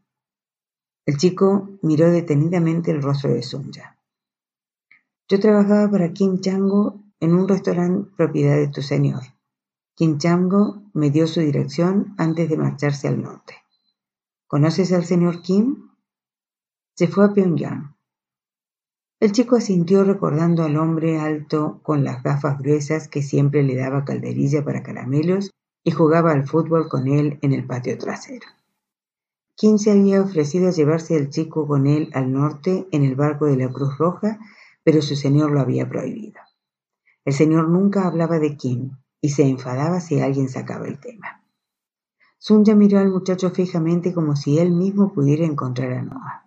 El 1.07 1.17
chico 1.17 1.79
miró 1.83 2.11
detenidamente 2.11 2.91
el 2.91 3.03
rostro 3.03 3.33
de 3.33 3.43
Sunja. 3.43 3.99
Yo 5.29 5.41
trabajaba 5.41 5.91
para 5.91 6.13
Kim 6.13 6.41
Chango 6.41 7.03
en 7.21 7.35
un 7.35 7.49
restaurante 7.49 8.11
propiedad 8.17 8.57
de 8.57 8.69
tu 8.69 8.83
señor. 8.83 9.23
Chango 10.19 10.83
me 10.95 11.11
dio 11.11 11.27
su 11.27 11.41
dirección 11.41 12.15
antes 12.17 12.49
de 12.49 12.57
marcharse 12.57 13.07
al 13.07 13.23
norte. 13.23 13.55
¿Conoces 14.47 14.93
al 14.93 15.05
señor 15.05 15.43
Kim? 15.43 15.91
Se 16.97 17.07
fue 17.07 17.27
a 17.27 17.33
Pyongyang. 17.35 17.95
El 19.21 19.33
chico 19.33 19.57
asintió 19.57 20.03
recordando 20.03 20.63
al 20.63 20.79
hombre 20.79 21.19
alto 21.19 21.81
con 21.83 22.03
las 22.03 22.23
gafas 22.23 22.59
gruesas 22.59 23.09
que 23.09 23.23
siempre 23.23 23.63
le 23.63 23.77
daba 23.77 24.07
calderilla 24.07 24.65
para 24.65 24.83
caramelos 24.83 25.51
y 25.85 25.91
jugaba 25.91 26.33
al 26.33 26.47
fútbol 26.47 26.89
con 26.89 27.07
él 27.07 27.39
en 27.43 27.53
el 27.53 27.67
patio 27.67 27.99
trasero. 27.99 28.47
¿Quién 29.61 29.79
se 29.79 29.90
había 29.90 30.23
ofrecido 30.23 30.68
a 30.68 30.73
llevarse 30.73 31.18
al 31.18 31.29
chico 31.29 31.66
con 31.66 31.87
él 31.87 32.09
al 32.14 32.33
norte 32.33 32.88
en 32.92 33.05
el 33.05 33.14
barco 33.14 33.44
de 33.44 33.59
la 33.59 33.68
Cruz 33.68 33.99
Roja, 33.99 34.38
pero 34.83 35.03
su 35.03 35.16
señor 35.16 35.51
lo 35.51 35.61
había 35.61 35.87
prohibido. 35.87 36.40
El 37.27 37.35
señor 37.35 37.68
nunca 37.68 38.07
hablaba 38.07 38.38
de 38.38 38.57
Kim 38.57 38.96
y 39.20 39.29
se 39.29 39.42
enfadaba 39.42 40.01
si 40.01 40.18
alguien 40.18 40.49
sacaba 40.49 40.88
el 40.88 40.99
tema. 40.99 41.44
Sunya 42.38 42.75
miró 42.75 43.01
al 43.01 43.11
muchacho 43.11 43.51
fijamente 43.51 44.14
como 44.14 44.35
si 44.35 44.59
él 44.59 44.70
mismo 44.70 45.12
pudiera 45.12 45.44
encontrar 45.44 45.92
a 45.92 46.03
Noah. 46.05 46.46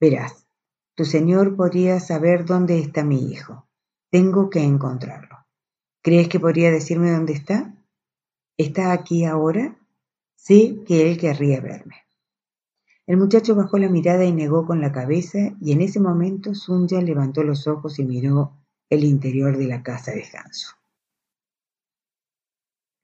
Verás, 0.00 0.46
tu 0.94 1.04
señor 1.04 1.56
podría 1.56 1.98
saber 1.98 2.44
dónde 2.44 2.78
está 2.78 3.02
mi 3.02 3.28
hijo. 3.32 3.66
Tengo 4.08 4.50
que 4.50 4.62
encontrarlo. 4.62 5.36
¿Crees 6.00 6.28
que 6.28 6.38
podría 6.38 6.70
decirme 6.70 7.10
dónde 7.10 7.32
está? 7.32 7.74
¿Está 8.56 8.92
aquí 8.92 9.24
ahora? 9.24 9.76
Sé 10.48 10.82
que 10.86 11.10
él 11.10 11.18
querría 11.18 11.60
verme. 11.60 11.96
El 13.06 13.18
muchacho 13.18 13.54
bajó 13.54 13.76
la 13.76 13.90
mirada 13.90 14.24
y 14.24 14.32
negó 14.32 14.64
con 14.64 14.80
la 14.80 14.92
cabeza, 14.92 15.54
y 15.60 15.72
en 15.72 15.82
ese 15.82 16.00
momento 16.00 16.54
Sunya 16.54 17.02
levantó 17.02 17.42
los 17.42 17.66
ojos 17.66 17.98
y 17.98 18.04
miró 18.06 18.56
el 18.88 19.04
interior 19.04 19.58
de 19.58 19.66
la 19.66 19.82
casa 19.82 20.12
de 20.12 20.24
Hanso. 20.24 20.70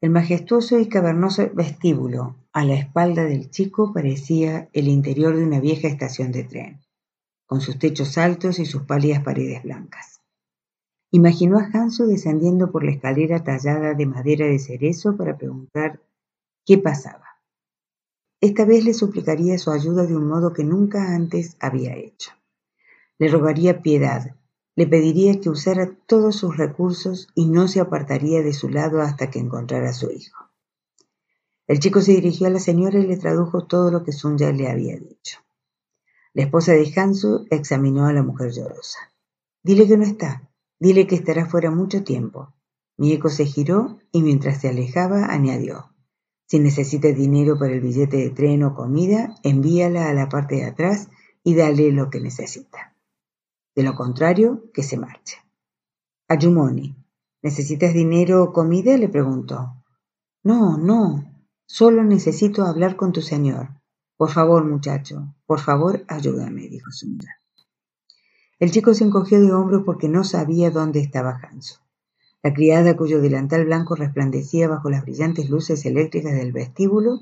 El 0.01 0.09
majestuoso 0.09 0.79
y 0.79 0.89
cavernoso 0.89 1.51
vestíbulo 1.53 2.35
a 2.55 2.65
la 2.65 2.77
espalda 2.77 3.25
del 3.25 3.51
chico 3.51 3.93
parecía 3.93 4.71
el 4.73 4.89
interior 4.89 5.37
de 5.37 5.45
una 5.45 5.61
vieja 5.61 5.87
estación 5.87 6.33
de 6.33 6.45
tren, 6.45 6.81
con 7.45 7.61
sus 7.61 7.79
techos 7.79 8.17
altos 8.17 8.59
y 8.59 8.65
sus 8.65 8.85
pálidas 8.85 9.23
paredes 9.23 9.63
blancas. 9.63 10.23
Imaginó 11.11 11.59
a 11.59 11.69
Hanso 11.75 12.07
descendiendo 12.07 12.73
por 12.73 12.85
la 12.85 12.93
escalera 12.93 13.45
tallada 13.45 13.93
de 13.93 14.07
madera 14.07 14.47
de 14.47 14.59
cerezo 14.59 15.19
para 15.19 15.37
preguntar 15.37 16.01
qué 16.65 16.79
pasaba. 16.79 17.34
Esta 18.45 18.67
vez 18.67 18.85
le 18.85 18.93
suplicaría 18.93 19.57
su 19.57 19.71
ayuda 19.71 20.05
de 20.05 20.15
un 20.15 20.29
modo 20.29 20.53
que 20.53 20.65
nunca 20.65 21.15
antes 21.15 21.57
había 21.61 21.97
hecho. 21.97 22.33
Le 23.17 23.29
rogaría 23.29 23.81
piedad, 23.81 24.37
le 24.77 24.87
pediría 24.87 25.41
que 25.41 25.49
usara 25.49 25.97
todos 26.07 26.37
sus 26.37 26.55
recursos 26.59 27.29
y 27.35 27.47
no 27.47 27.69
se 27.69 27.81
apartaría 27.81 28.43
de 28.43 28.53
su 28.53 28.69
lado 28.69 29.01
hasta 29.01 29.31
que 29.31 29.39
encontrara 29.39 29.89
a 29.89 29.95
su 29.95 30.11
hijo. 30.11 30.45
El 31.67 31.79
chico 31.79 32.03
se 32.03 32.13
dirigió 32.13 32.47
a 32.47 32.51
la 32.51 32.61
señora 32.61 32.99
y 32.99 33.07
le 33.07 33.17
tradujo 33.17 33.65
todo 33.65 33.91
lo 33.91 34.05
que 34.05 34.13
Sunya 34.13 34.53
le 34.53 34.69
había 34.69 34.99
dicho. 34.99 35.39
La 36.35 36.43
esposa 36.43 36.73
de 36.73 36.93
Hansu 36.95 37.47
examinó 37.49 38.05
a 38.05 38.13
la 38.13 38.23
mujer 38.23 38.51
llorosa. 38.53 38.99
Dile 39.63 39.89
que 39.89 39.97
no 39.97 40.05
está, 40.05 40.51
dile 40.79 41.07
que 41.07 41.15
estará 41.15 41.47
fuera 41.47 41.71
mucho 41.71 42.05
tiempo. 42.05 42.53
Mi 42.99 43.11
eco 43.15 43.31
se 43.31 43.47
giró 43.47 44.01
y 44.13 44.21
mientras 44.21 44.61
se 44.61 44.69
alejaba 44.69 45.33
añadió. 45.33 45.94
Si 46.47 46.59
necesita 46.59 47.09
dinero 47.09 47.59
para 47.59 47.73
el 47.73 47.81
billete 47.81 48.19
de 48.19 48.31
tren 48.31 48.63
o 48.63 48.75
comida, 48.75 49.35
envíala 49.43 50.09
a 50.09 50.15
la 50.15 50.29
parte 50.29 50.57
de 50.57 50.67
atrás 50.67 51.09
y 51.43 51.55
dale 51.55 51.91
lo 51.93 52.11
que 52.11 52.21
necesita. 52.21 52.95
De 53.75 53.83
lo 53.83 53.95
contrario, 53.95 54.71
que 54.73 54.83
se 54.83 54.97
marche. 54.97 55.39
Ayumoni, 56.29 56.97
¿necesitas 57.43 57.93
dinero 57.93 58.43
o 58.43 58.53
comida? 58.53 58.97
le 58.97 59.09
preguntó. 59.09 59.83
No, 60.43 60.77
no, 60.77 61.25
solo 61.67 62.05
necesito 62.05 62.65
hablar 62.65 62.97
con 62.97 63.13
tu 63.13 63.23
señor. 63.23 63.69
Por 64.17 64.31
favor, 64.31 64.65
muchacho, 64.65 65.35
por 65.47 65.61
favor, 65.61 66.05
ayúdame, 66.09 66.69
dijo 66.69 66.91
Sundar. 66.91 67.35
El 68.59 68.71
chico 68.71 68.95
se 68.95 69.05
encogió 69.05 69.41
de 69.41 69.53
hombros 69.53 69.83
porque 69.85 70.09
no 70.09 70.23
sabía 70.25 70.71
dónde 70.71 71.01
estaba 71.01 71.41
Hanso. 71.43 71.84
La 72.45 72.53
criada, 72.53 72.95
cuyo 72.95 73.23
delantal 73.23 73.65
blanco 73.65 73.95
resplandecía 73.95 74.69
bajo 74.69 74.91
las 74.91 75.03
brillantes 75.03 75.49
luces 75.49 75.87
eléctricas 75.87 76.35
del 76.35 76.53
vestíbulo, 76.53 77.21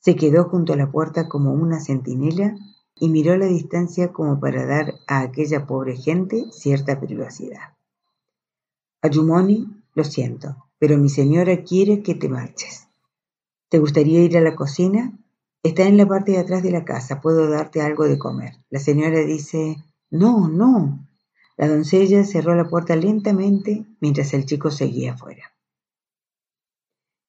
se 0.00 0.16
quedó 0.16 0.44
junto 0.44 0.72
a 0.72 0.76
la 0.76 0.90
puerta 0.90 1.28
como 1.28 1.52
una 1.52 1.78
centinela 1.78 2.56
y 2.96 3.10
miró 3.10 3.36
la 3.36 3.44
distancia 3.44 4.14
como 4.14 4.40
para 4.40 4.64
dar 4.64 4.94
a 5.06 5.20
aquella 5.20 5.66
pobre 5.66 5.94
gente 5.98 6.46
cierta 6.52 6.98
privacidad. 6.98 7.76
Ayumoni, 9.02 9.68
lo 9.94 10.04
siento, 10.04 10.56
pero 10.78 10.96
mi 10.96 11.10
señora 11.10 11.64
quiere 11.64 12.02
que 12.02 12.14
te 12.14 12.30
marches. 12.30 12.88
¿Te 13.68 13.78
gustaría 13.78 14.22
ir 14.22 14.38
a 14.38 14.40
la 14.40 14.56
cocina? 14.56 15.18
Está 15.62 15.82
en 15.82 15.98
la 15.98 16.08
parte 16.08 16.32
de 16.32 16.38
atrás 16.38 16.62
de 16.62 16.70
la 16.70 16.86
casa, 16.86 17.20
puedo 17.20 17.50
darte 17.50 17.82
algo 17.82 18.04
de 18.04 18.18
comer. 18.18 18.54
La 18.70 18.80
señora 18.80 19.20
dice, 19.20 19.84
no, 20.10 20.48
no, 20.48 21.06
la 21.56 21.68
doncella 21.68 22.24
cerró 22.24 22.54
la 22.54 22.68
puerta 22.68 22.96
lentamente 22.96 23.84
mientras 24.00 24.32
el 24.34 24.46
chico 24.46 24.70
seguía 24.70 25.12
afuera. 25.12 25.52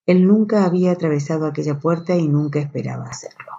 Él 0.05 0.27
nunca 0.27 0.65
había 0.65 0.91
atravesado 0.91 1.45
aquella 1.45 1.79
puerta 1.79 2.15
y 2.15 2.27
nunca 2.27 2.59
esperaba 2.59 3.05
hacerlo. 3.05 3.51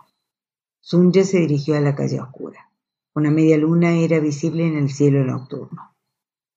Sunja 0.81 1.25
se 1.25 1.39
dirigió 1.39 1.77
a 1.77 1.81
la 1.81 1.95
calle 1.95 2.21
oscura. 2.21 2.71
Una 3.15 3.31
media 3.31 3.57
luna 3.57 3.97
era 3.97 4.19
visible 4.21 4.67
en 4.67 4.77
el 4.77 4.91
cielo 4.91 5.25
nocturno. 5.25 5.95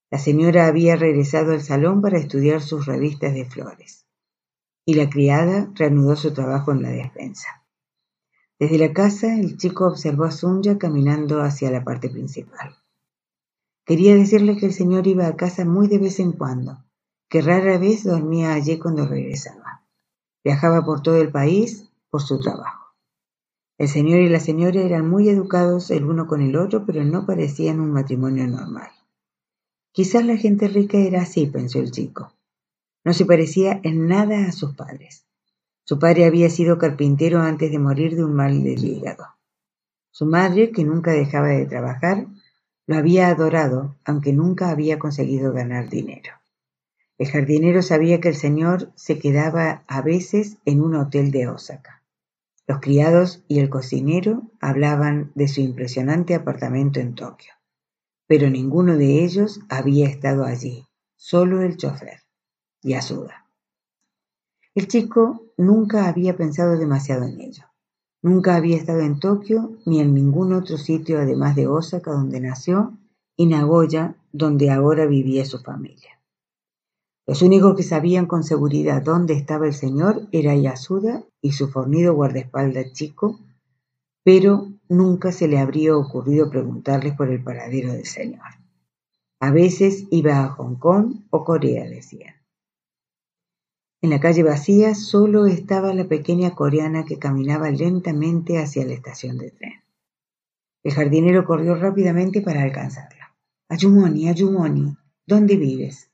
La 0.09 0.17
señora 0.17 0.67
había 0.67 0.95
regresado 0.95 1.53
al 1.53 1.61
salón 1.61 2.01
para 2.01 2.17
estudiar 2.17 2.61
sus 2.61 2.85
revistas 2.85 3.33
de 3.33 3.45
flores. 3.45 4.05
Y 4.85 4.95
la 4.95 5.09
criada 5.09 5.71
reanudó 5.75 6.15
su 6.15 6.33
trabajo 6.33 6.71
en 6.71 6.81
la 6.81 6.89
despensa. 6.89 7.65
Desde 8.59 8.77
la 8.77 8.91
casa, 8.91 9.35
el 9.37 9.57
chico 9.57 9.87
observó 9.87 10.25
a 10.25 10.31
Sunja 10.31 10.77
caminando 10.77 11.41
hacia 11.41 11.69
la 11.71 11.83
parte 11.83 12.09
principal. 12.09 12.75
Quería 13.87 14.15
decirle 14.15 14.57
que 14.57 14.65
el 14.65 14.73
señor 14.73 15.07
iba 15.07 15.27
a 15.27 15.37
casa 15.37 15.63
muy 15.63 15.87
de 15.87 15.97
vez 15.97 16.19
en 16.19 16.33
cuando, 16.33 16.83
que 17.29 17.41
rara 17.41 17.77
vez 17.77 18.03
dormía 18.03 18.53
allí 18.53 18.77
cuando 18.77 19.07
regresaba. 19.07 19.87
Viajaba 20.43 20.83
por 20.83 21.01
todo 21.01 21.21
el 21.21 21.31
país 21.31 21.89
por 22.09 22.21
su 22.21 22.37
trabajo. 22.37 22.93
El 23.77 23.87
señor 23.87 24.19
y 24.19 24.27
la 24.27 24.41
señora 24.41 24.81
eran 24.81 25.09
muy 25.09 25.29
educados 25.29 25.89
el 25.89 26.03
uno 26.03 26.27
con 26.27 26.41
el 26.41 26.57
otro, 26.57 26.85
pero 26.85 27.05
no 27.05 27.25
parecían 27.25 27.79
un 27.79 27.93
matrimonio 27.93 28.45
normal. 28.45 28.89
Quizás 29.93 30.25
la 30.25 30.35
gente 30.35 30.67
rica 30.67 30.97
era 30.97 31.21
así, 31.21 31.47
pensó 31.47 31.79
el 31.79 31.91
chico. 31.91 32.33
No 33.05 33.13
se 33.13 33.25
parecía 33.25 33.79
en 33.83 34.07
nada 34.07 34.47
a 34.47 34.51
sus 34.51 34.75
padres. 34.75 35.25
Su 35.85 35.97
padre 35.97 36.25
había 36.25 36.49
sido 36.49 36.77
carpintero 36.77 37.39
antes 37.39 37.71
de 37.71 37.79
morir 37.79 38.17
de 38.17 38.25
un 38.25 38.33
mal 38.33 38.65
del 38.65 38.83
hígado. 38.83 39.23
Su 40.11 40.25
madre, 40.25 40.71
que 40.71 40.83
nunca 40.83 41.11
dejaba 41.11 41.47
de 41.47 41.65
trabajar, 41.67 42.27
lo 42.87 42.95
había 42.95 43.27
adorado, 43.27 43.97
aunque 44.05 44.31
nunca 44.31 44.69
había 44.69 44.97
conseguido 44.97 45.51
ganar 45.51 45.89
dinero. 45.89 46.31
El 47.17 47.27
jardinero 47.27 47.81
sabía 47.81 48.21
que 48.21 48.29
el 48.29 48.35
señor 48.35 48.91
se 48.95 49.19
quedaba 49.19 49.83
a 49.87 50.01
veces 50.01 50.57
en 50.65 50.81
un 50.81 50.95
hotel 50.95 51.31
de 51.31 51.47
Osaka. 51.47 52.03
Los 52.65 52.79
criados 52.79 53.43
y 53.47 53.59
el 53.59 53.69
cocinero 53.69 54.43
hablaban 54.61 55.31
de 55.35 55.47
su 55.47 55.61
impresionante 55.61 56.33
apartamento 56.33 56.99
en 56.99 57.15
Tokio, 57.15 57.53
pero 58.25 58.49
ninguno 58.49 58.97
de 58.97 59.23
ellos 59.23 59.59
había 59.69 60.07
estado 60.07 60.45
allí, 60.45 60.87
solo 61.15 61.61
el 61.61 61.77
chofer, 61.77 62.21
Yasuda. 62.81 63.47
El 64.75 64.87
chico 64.87 65.43
nunca 65.57 66.07
había 66.07 66.37
pensado 66.37 66.77
demasiado 66.77 67.25
en 67.25 67.41
ello. 67.41 67.65
Nunca 68.21 68.55
había 68.55 68.77
estado 68.77 69.01
en 69.01 69.19
Tokio 69.19 69.77
ni 69.85 69.99
en 69.99 70.13
ningún 70.13 70.53
otro 70.53 70.77
sitio 70.77 71.19
además 71.19 71.55
de 71.55 71.67
Osaka 71.67 72.11
donde 72.11 72.39
nació 72.39 72.97
y 73.35 73.45
Nagoya 73.45 74.15
donde 74.31 74.71
ahora 74.71 75.05
vivía 75.05 75.45
su 75.45 75.59
familia. 75.59 76.19
Los 77.27 77.41
únicos 77.41 77.75
que 77.75 77.83
sabían 77.83 78.25
con 78.25 78.43
seguridad 78.43 79.01
dónde 79.01 79.33
estaba 79.33 79.67
el 79.67 79.73
señor 79.73 80.27
era 80.31 80.55
Yasuda 80.55 81.25
y 81.41 81.51
su 81.51 81.67
fornido 81.67 82.13
guardaespaldas 82.15 82.93
chico, 82.93 83.39
pero 84.23 84.71
nunca 84.87 85.31
se 85.31 85.47
le 85.47 85.59
habría 85.59 85.95
ocurrido 85.95 86.49
preguntarles 86.49 87.13
por 87.15 87.29
el 87.29 87.43
paradero 87.43 87.91
del 87.91 88.05
señor. 88.05 88.47
A 89.39 89.51
veces 89.51 90.05
iba 90.09 90.43
a 90.43 90.49
Hong 90.49 90.75
Kong 90.75 91.25
o 91.29 91.43
Corea, 91.43 91.87
decían. 91.87 92.36
En 94.01 94.11
la 94.11 94.19
calle 94.19 94.43
vacía 94.43 94.93
solo 94.93 95.47
estaba 95.47 95.93
la 95.93 96.07
pequeña 96.07 96.53
coreana 96.53 97.03
que 97.03 97.17
caminaba 97.17 97.71
lentamente 97.71 98.59
hacia 98.59 98.85
la 98.85 98.93
estación 98.93 99.37
de 99.37 99.51
tren. 99.51 99.83
El 100.83 100.93
jardinero 100.93 101.45
corrió 101.45 101.75
rápidamente 101.75 102.41
para 102.41 102.61
alcanzarla. 102.61 103.35
Ayumoni, 103.69 104.29
Ayumoni, 104.29 104.95
¿dónde 105.25 105.57
vives? 105.57 106.11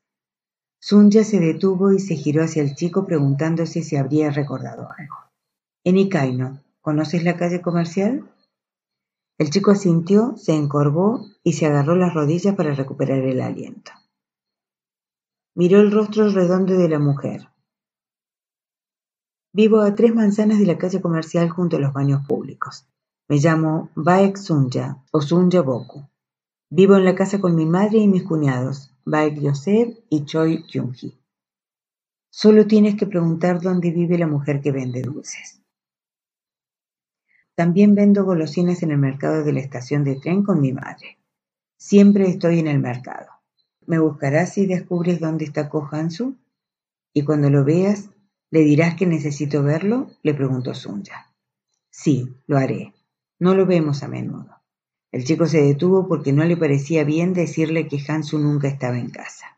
Sunya 0.79 1.23
se 1.23 1.39
detuvo 1.39 1.91
y 1.93 1.99
se 1.99 2.15
giró 2.15 2.43
hacia 2.43 2.63
el 2.63 2.73
chico 2.75 3.05
preguntándose 3.05 3.83
si 3.83 3.95
habría 3.95 4.31
recordado 4.31 4.89
algo. 4.97 5.15
En 5.83 5.97
Ikaino, 5.97 6.63
¿conoces 6.81 7.23
la 7.23 7.37
calle 7.37 7.61
comercial? 7.61 8.29
El 9.37 9.49
chico 9.49 9.71
asintió, 9.71 10.35
se 10.37 10.55
encorvó 10.55 11.25
y 11.43 11.53
se 11.53 11.65
agarró 11.65 11.95
las 11.95 12.13
rodillas 12.13 12.55
para 12.55 12.73
recuperar 12.73 13.19
el 13.19 13.41
aliento. 13.41 13.91
Miró 15.55 15.79
el 15.81 15.91
rostro 15.91 16.29
redondo 16.29 16.75
de 16.77 16.89
la 16.89 16.99
mujer. 16.99 17.52
Vivo 19.55 19.81
a 19.81 19.93
tres 19.93 20.15
manzanas 20.15 20.57
de 20.57 20.65
la 20.65 20.79
calle 20.79 20.99
comercial 20.99 21.47
junto 21.47 21.77
a 21.77 21.79
los 21.79 21.93
baños 21.93 22.25
públicos. 22.27 22.87
Me 23.27 23.37
llamo 23.37 23.91
Baek 23.93 24.35
Sunya 24.35 24.97
o 25.11 25.21
Sunya 25.21 25.61
Boku. 25.61 26.09
Vivo 26.71 26.95
en 26.97 27.05
la 27.05 27.13
casa 27.13 27.39
con 27.39 27.55
mi 27.55 27.67
madre 27.67 27.99
y 27.99 28.07
mis 28.07 28.23
cuñados, 28.23 28.95
Baek 29.05 29.39
Yosef 29.39 29.95
y 30.09 30.25
Choi 30.25 30.63
Kyung-hee. 30.63 31.19
Solo 32.31 32.65
tienes 32.65 32.95
que 32.95 33.05
preguntar 33.05 33.61
dónde 33.61 33.91
vive 33.91 34.17
la 34.17 34.25
mujer 34.25 34.59
que 34.59 34.71
vende 34.71 35.03
dulces. 35.03 35.61
También 37.53 37.93
vendo 37.93 38.25
golosinas 38.25 38.81
en 38.81 38.89
el 38.89 38.97
mercado 38.97 39.43
de 39.43 39.53
la 39.53 39.59
estación 39.59 40.03
de 40.03 40.15
tren 40.15 40.41
con 40.41 40.61
mi 40.61 40.73
madre. 40.73 41.19
Siempre 41.77 42.27
estoy 42.27 42.57
en 42.57 42.65
el 42.65 42.79
mercado. 42.79 43.29
¿Me 43.85 43.99
buscarás 43.99 44.53
si 44.53 44.65
descubres 44.65 45.19
dónde 45.19 45.45
está 45.45 45.69
Ko 45.69 45.87
Hansu? 45.91 46.37
Y 47.13 47.23
cuando 47.23 47.51
lo 47.51 47.63
veas, 47.63 48.09
¿le 48.53 48.59
dirás 48.59 48.93
que 48.93 49.07
necesito 49.07 49.63
verlo? 49.63 50.11
le 50.21 50.35
preguntó 50.35 50.75
Sunja. 50.75 51.33
Sí, 51.89 52.35
lo 52.45 52.59
haré. 52.59 52.93
No 53.39 53.55
lo 53.55 53.65
vemos 53.65 54.03
a 54.03 54.07
menudo. 54.07 54.61
El 55.11 55.23
chico 55.23 55.47
se 55.47 55.63
detuvo 55.63 56.07
porque 56.07 56.33
no 56.33 56.45
le 56.45 56.55
parecía 56.55 57.03
bien 57.03 57.33
decirle 57.33 57.87
que 57.87 57.99
Hansu 58.07 58.37
nunca 58.37 58.67
estaba 58.67 58.99
en 58.99 59.09
casa. 59.09 59.57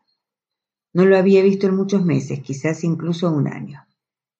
No 0.94 1.04
lo 1.04 1.18
había 1.18 1.42
visto 1.42 1.66
en 1.66 1.76
muchos 1.76 2.06
meses, 2.06 2.40
quizás 2.40 2.84
incluso 2.84 3.30
un 3.30 3.48
año. 3.48 3.86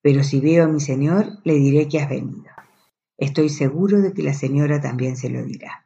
Pero 0.01 0.23
si 0.23 0.41
veo 0.41 0.65
a 0.65 0.67
mi 0.67 0.79
señor, 0.79 1.37
le 1.43 1.53
diré 1.53 1.87
que 1.87 1.99
has 1.99 2.09
venido. 2.09 2.49
Estoy 3.15 3.49
seguro 3.49 4.01
de 4.01 4.11
que 4.11 4.23
la 4.23 4.33
señora 4.33 4.81
también 4.81 5.17
se 5.17 5.29
lo 5.29 5.43
dirá. 5.43 5.85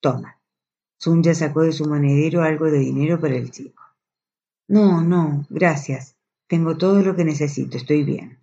Toma. 0.00 0.40
Sunja 0.98 1.34
sacó 1.34 1.60
de 1.60 1.70
su 1.70 1.84
monedero 1.84 2.42
algo 2.42 2.68
de 2.68 2.80
dinero 2.80 3.20
para 3.20 3.36
el 3.36 3.52
chico. 3.52 3.80
No, 4.66 5.02
no, 5.02 5.46
gracias. 5.50 6.16
Tengo 6.52 6.76
todo 6.76 7.00
lo 7.00 7.16
que 7.16 7.24
necesito, 7.24 7.78
estoy 7.78 8.04
bien. 8.04 8.38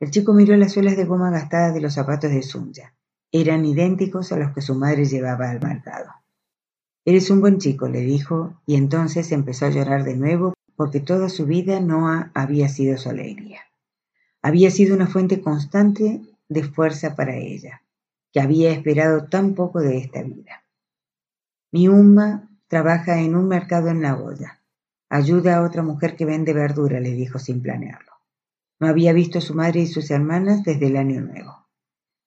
El 0.00 0.10
chico 0.10 0.34
miró 0.34 0.54
las 0.58 0.72
suelas 0.72 0.98
de 0.98 1.06
goma 1.06 1.30
gastadas 1.30 1.72
de 1.72 1.80
los 1.80 1.94
zapatos 1.94 2.30
de 2.30 2.42
Sunja. 2.42 2.94
Eran 3.32 3.64
idénticos 3.64 4.32
a 4.32 4.36
los 4.36 4.52
que 4.52 4.60
su 4.60 4.74
madre 4.74 5.06
llevaba 5.06 5.48
al 5.48 5.58
mercado. 5.62 6.10
Eres 7.06 7.30
un 7.30 7.40
buen 7.40 7.56
chico, 7.56 7.88
le 7.88 8.02
dijo, 8.02 8.60
y 8.66 8.74
entonces 8.74 9.32
empezó 9.32 9.64
a 9.64 9.70
llorar 9.70 10.04
de 10.04 10.14
nuevo 10.14 10.52
porque 10.76 11.00
toda 11.00 11.30
su 11.30 11.46
vida 11.46 11.80
Noah 11.80 12.30
había 12.34 12.68
sido 12.68 12.98
su 12.98 13.08
alegría. 13.08 13.62
Había 14.42 14.70
sido 14.70 14.94
una 14.94 15.06
fuente 15.06 15.40
constante 15.40 16.20
de 16.50 16.64
fuerza 16.64 17.16
para 17.16 17.34
ella, 17.34 17.80
que 18.30 18.40
había 18.40 18.72
esperado 18.72 19.24
tan 19.24 19.54
poco 19.54 19.80
de 19.80 19.96
esta 19.96 20.22
vida. 20.22 20.64
Mi 21.70 21.88
Umma 21.88 22.50
trabaja 22.68 23.22
en 23.22 23.36
un 23.36 23.48
mercado 23.48 23.88
en 23.88 24.02
Nagoya. 24.02 24.61
Ayuda 25.14 25.58
a 25.58 25.62
otra 25.62 25.82
mujer 25.82 26.16
que 26.16 26.24
vende 26.24 26.54
verdura, 26.54 26.98
le 26.98 27.10
dijo 27.10 27.38
sin 27.38 27.60
planearlo. 27.60 28.12
No 28.80 28.86
había 28.86 29.12
visto 29.12 29.40
a 29.40 29.42
su 29.42 29.52
madre 29.52 29.80
y 29.80 29.86
sus 29.86 30.10
hermanas 30.10 30.62
desde 30.62 30.86
el 30.86 30.96
año 30.96 31.20
nuevo. 31.20 31.66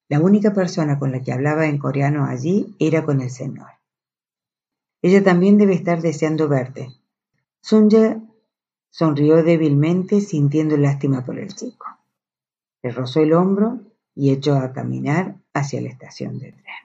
La 0.07 0.19
única 0.19 0.53
persona 0.53 0.99
con 0.99 1.11
la 1.11 1.23
que 1.23 1.33
hablaba 1.33 1.65
en 1.65 1.79
coreano 1.79 2.25
allí 2.25 2.75
era 2.77 3.03
con 3.03 3.21
el 3.21 3.31
Señor. 3.31 3.71
Ella 5.01 5.23
también 5.23 5.57
debe 5.57 5.73
estar 5.73 6.03
deseando 6.03 6.47
verte. 6.47 6.89
Sunja 7.59 8.21
sonrió 8.91 9.41
débilmente 9.41 10.21
sintiendo 10.21 10.77
lástima 10.77 11.25
por 11.25 11.39
el 11.39 11.55
chico. 11.55 11.88
Le 12.83 12.91
rozó 12.91 13.19
el 13.19 13.33
hombro 13.33 13.79
y 14.13 14.29
echó 14.29 14.57
a 14.57 14.73
caminar 14.73 15.38
hacia 15.55 15.81
la 15.81 15.89
estación 15.89 16.38
de 16.38 16.51
tren. 16.51 16.84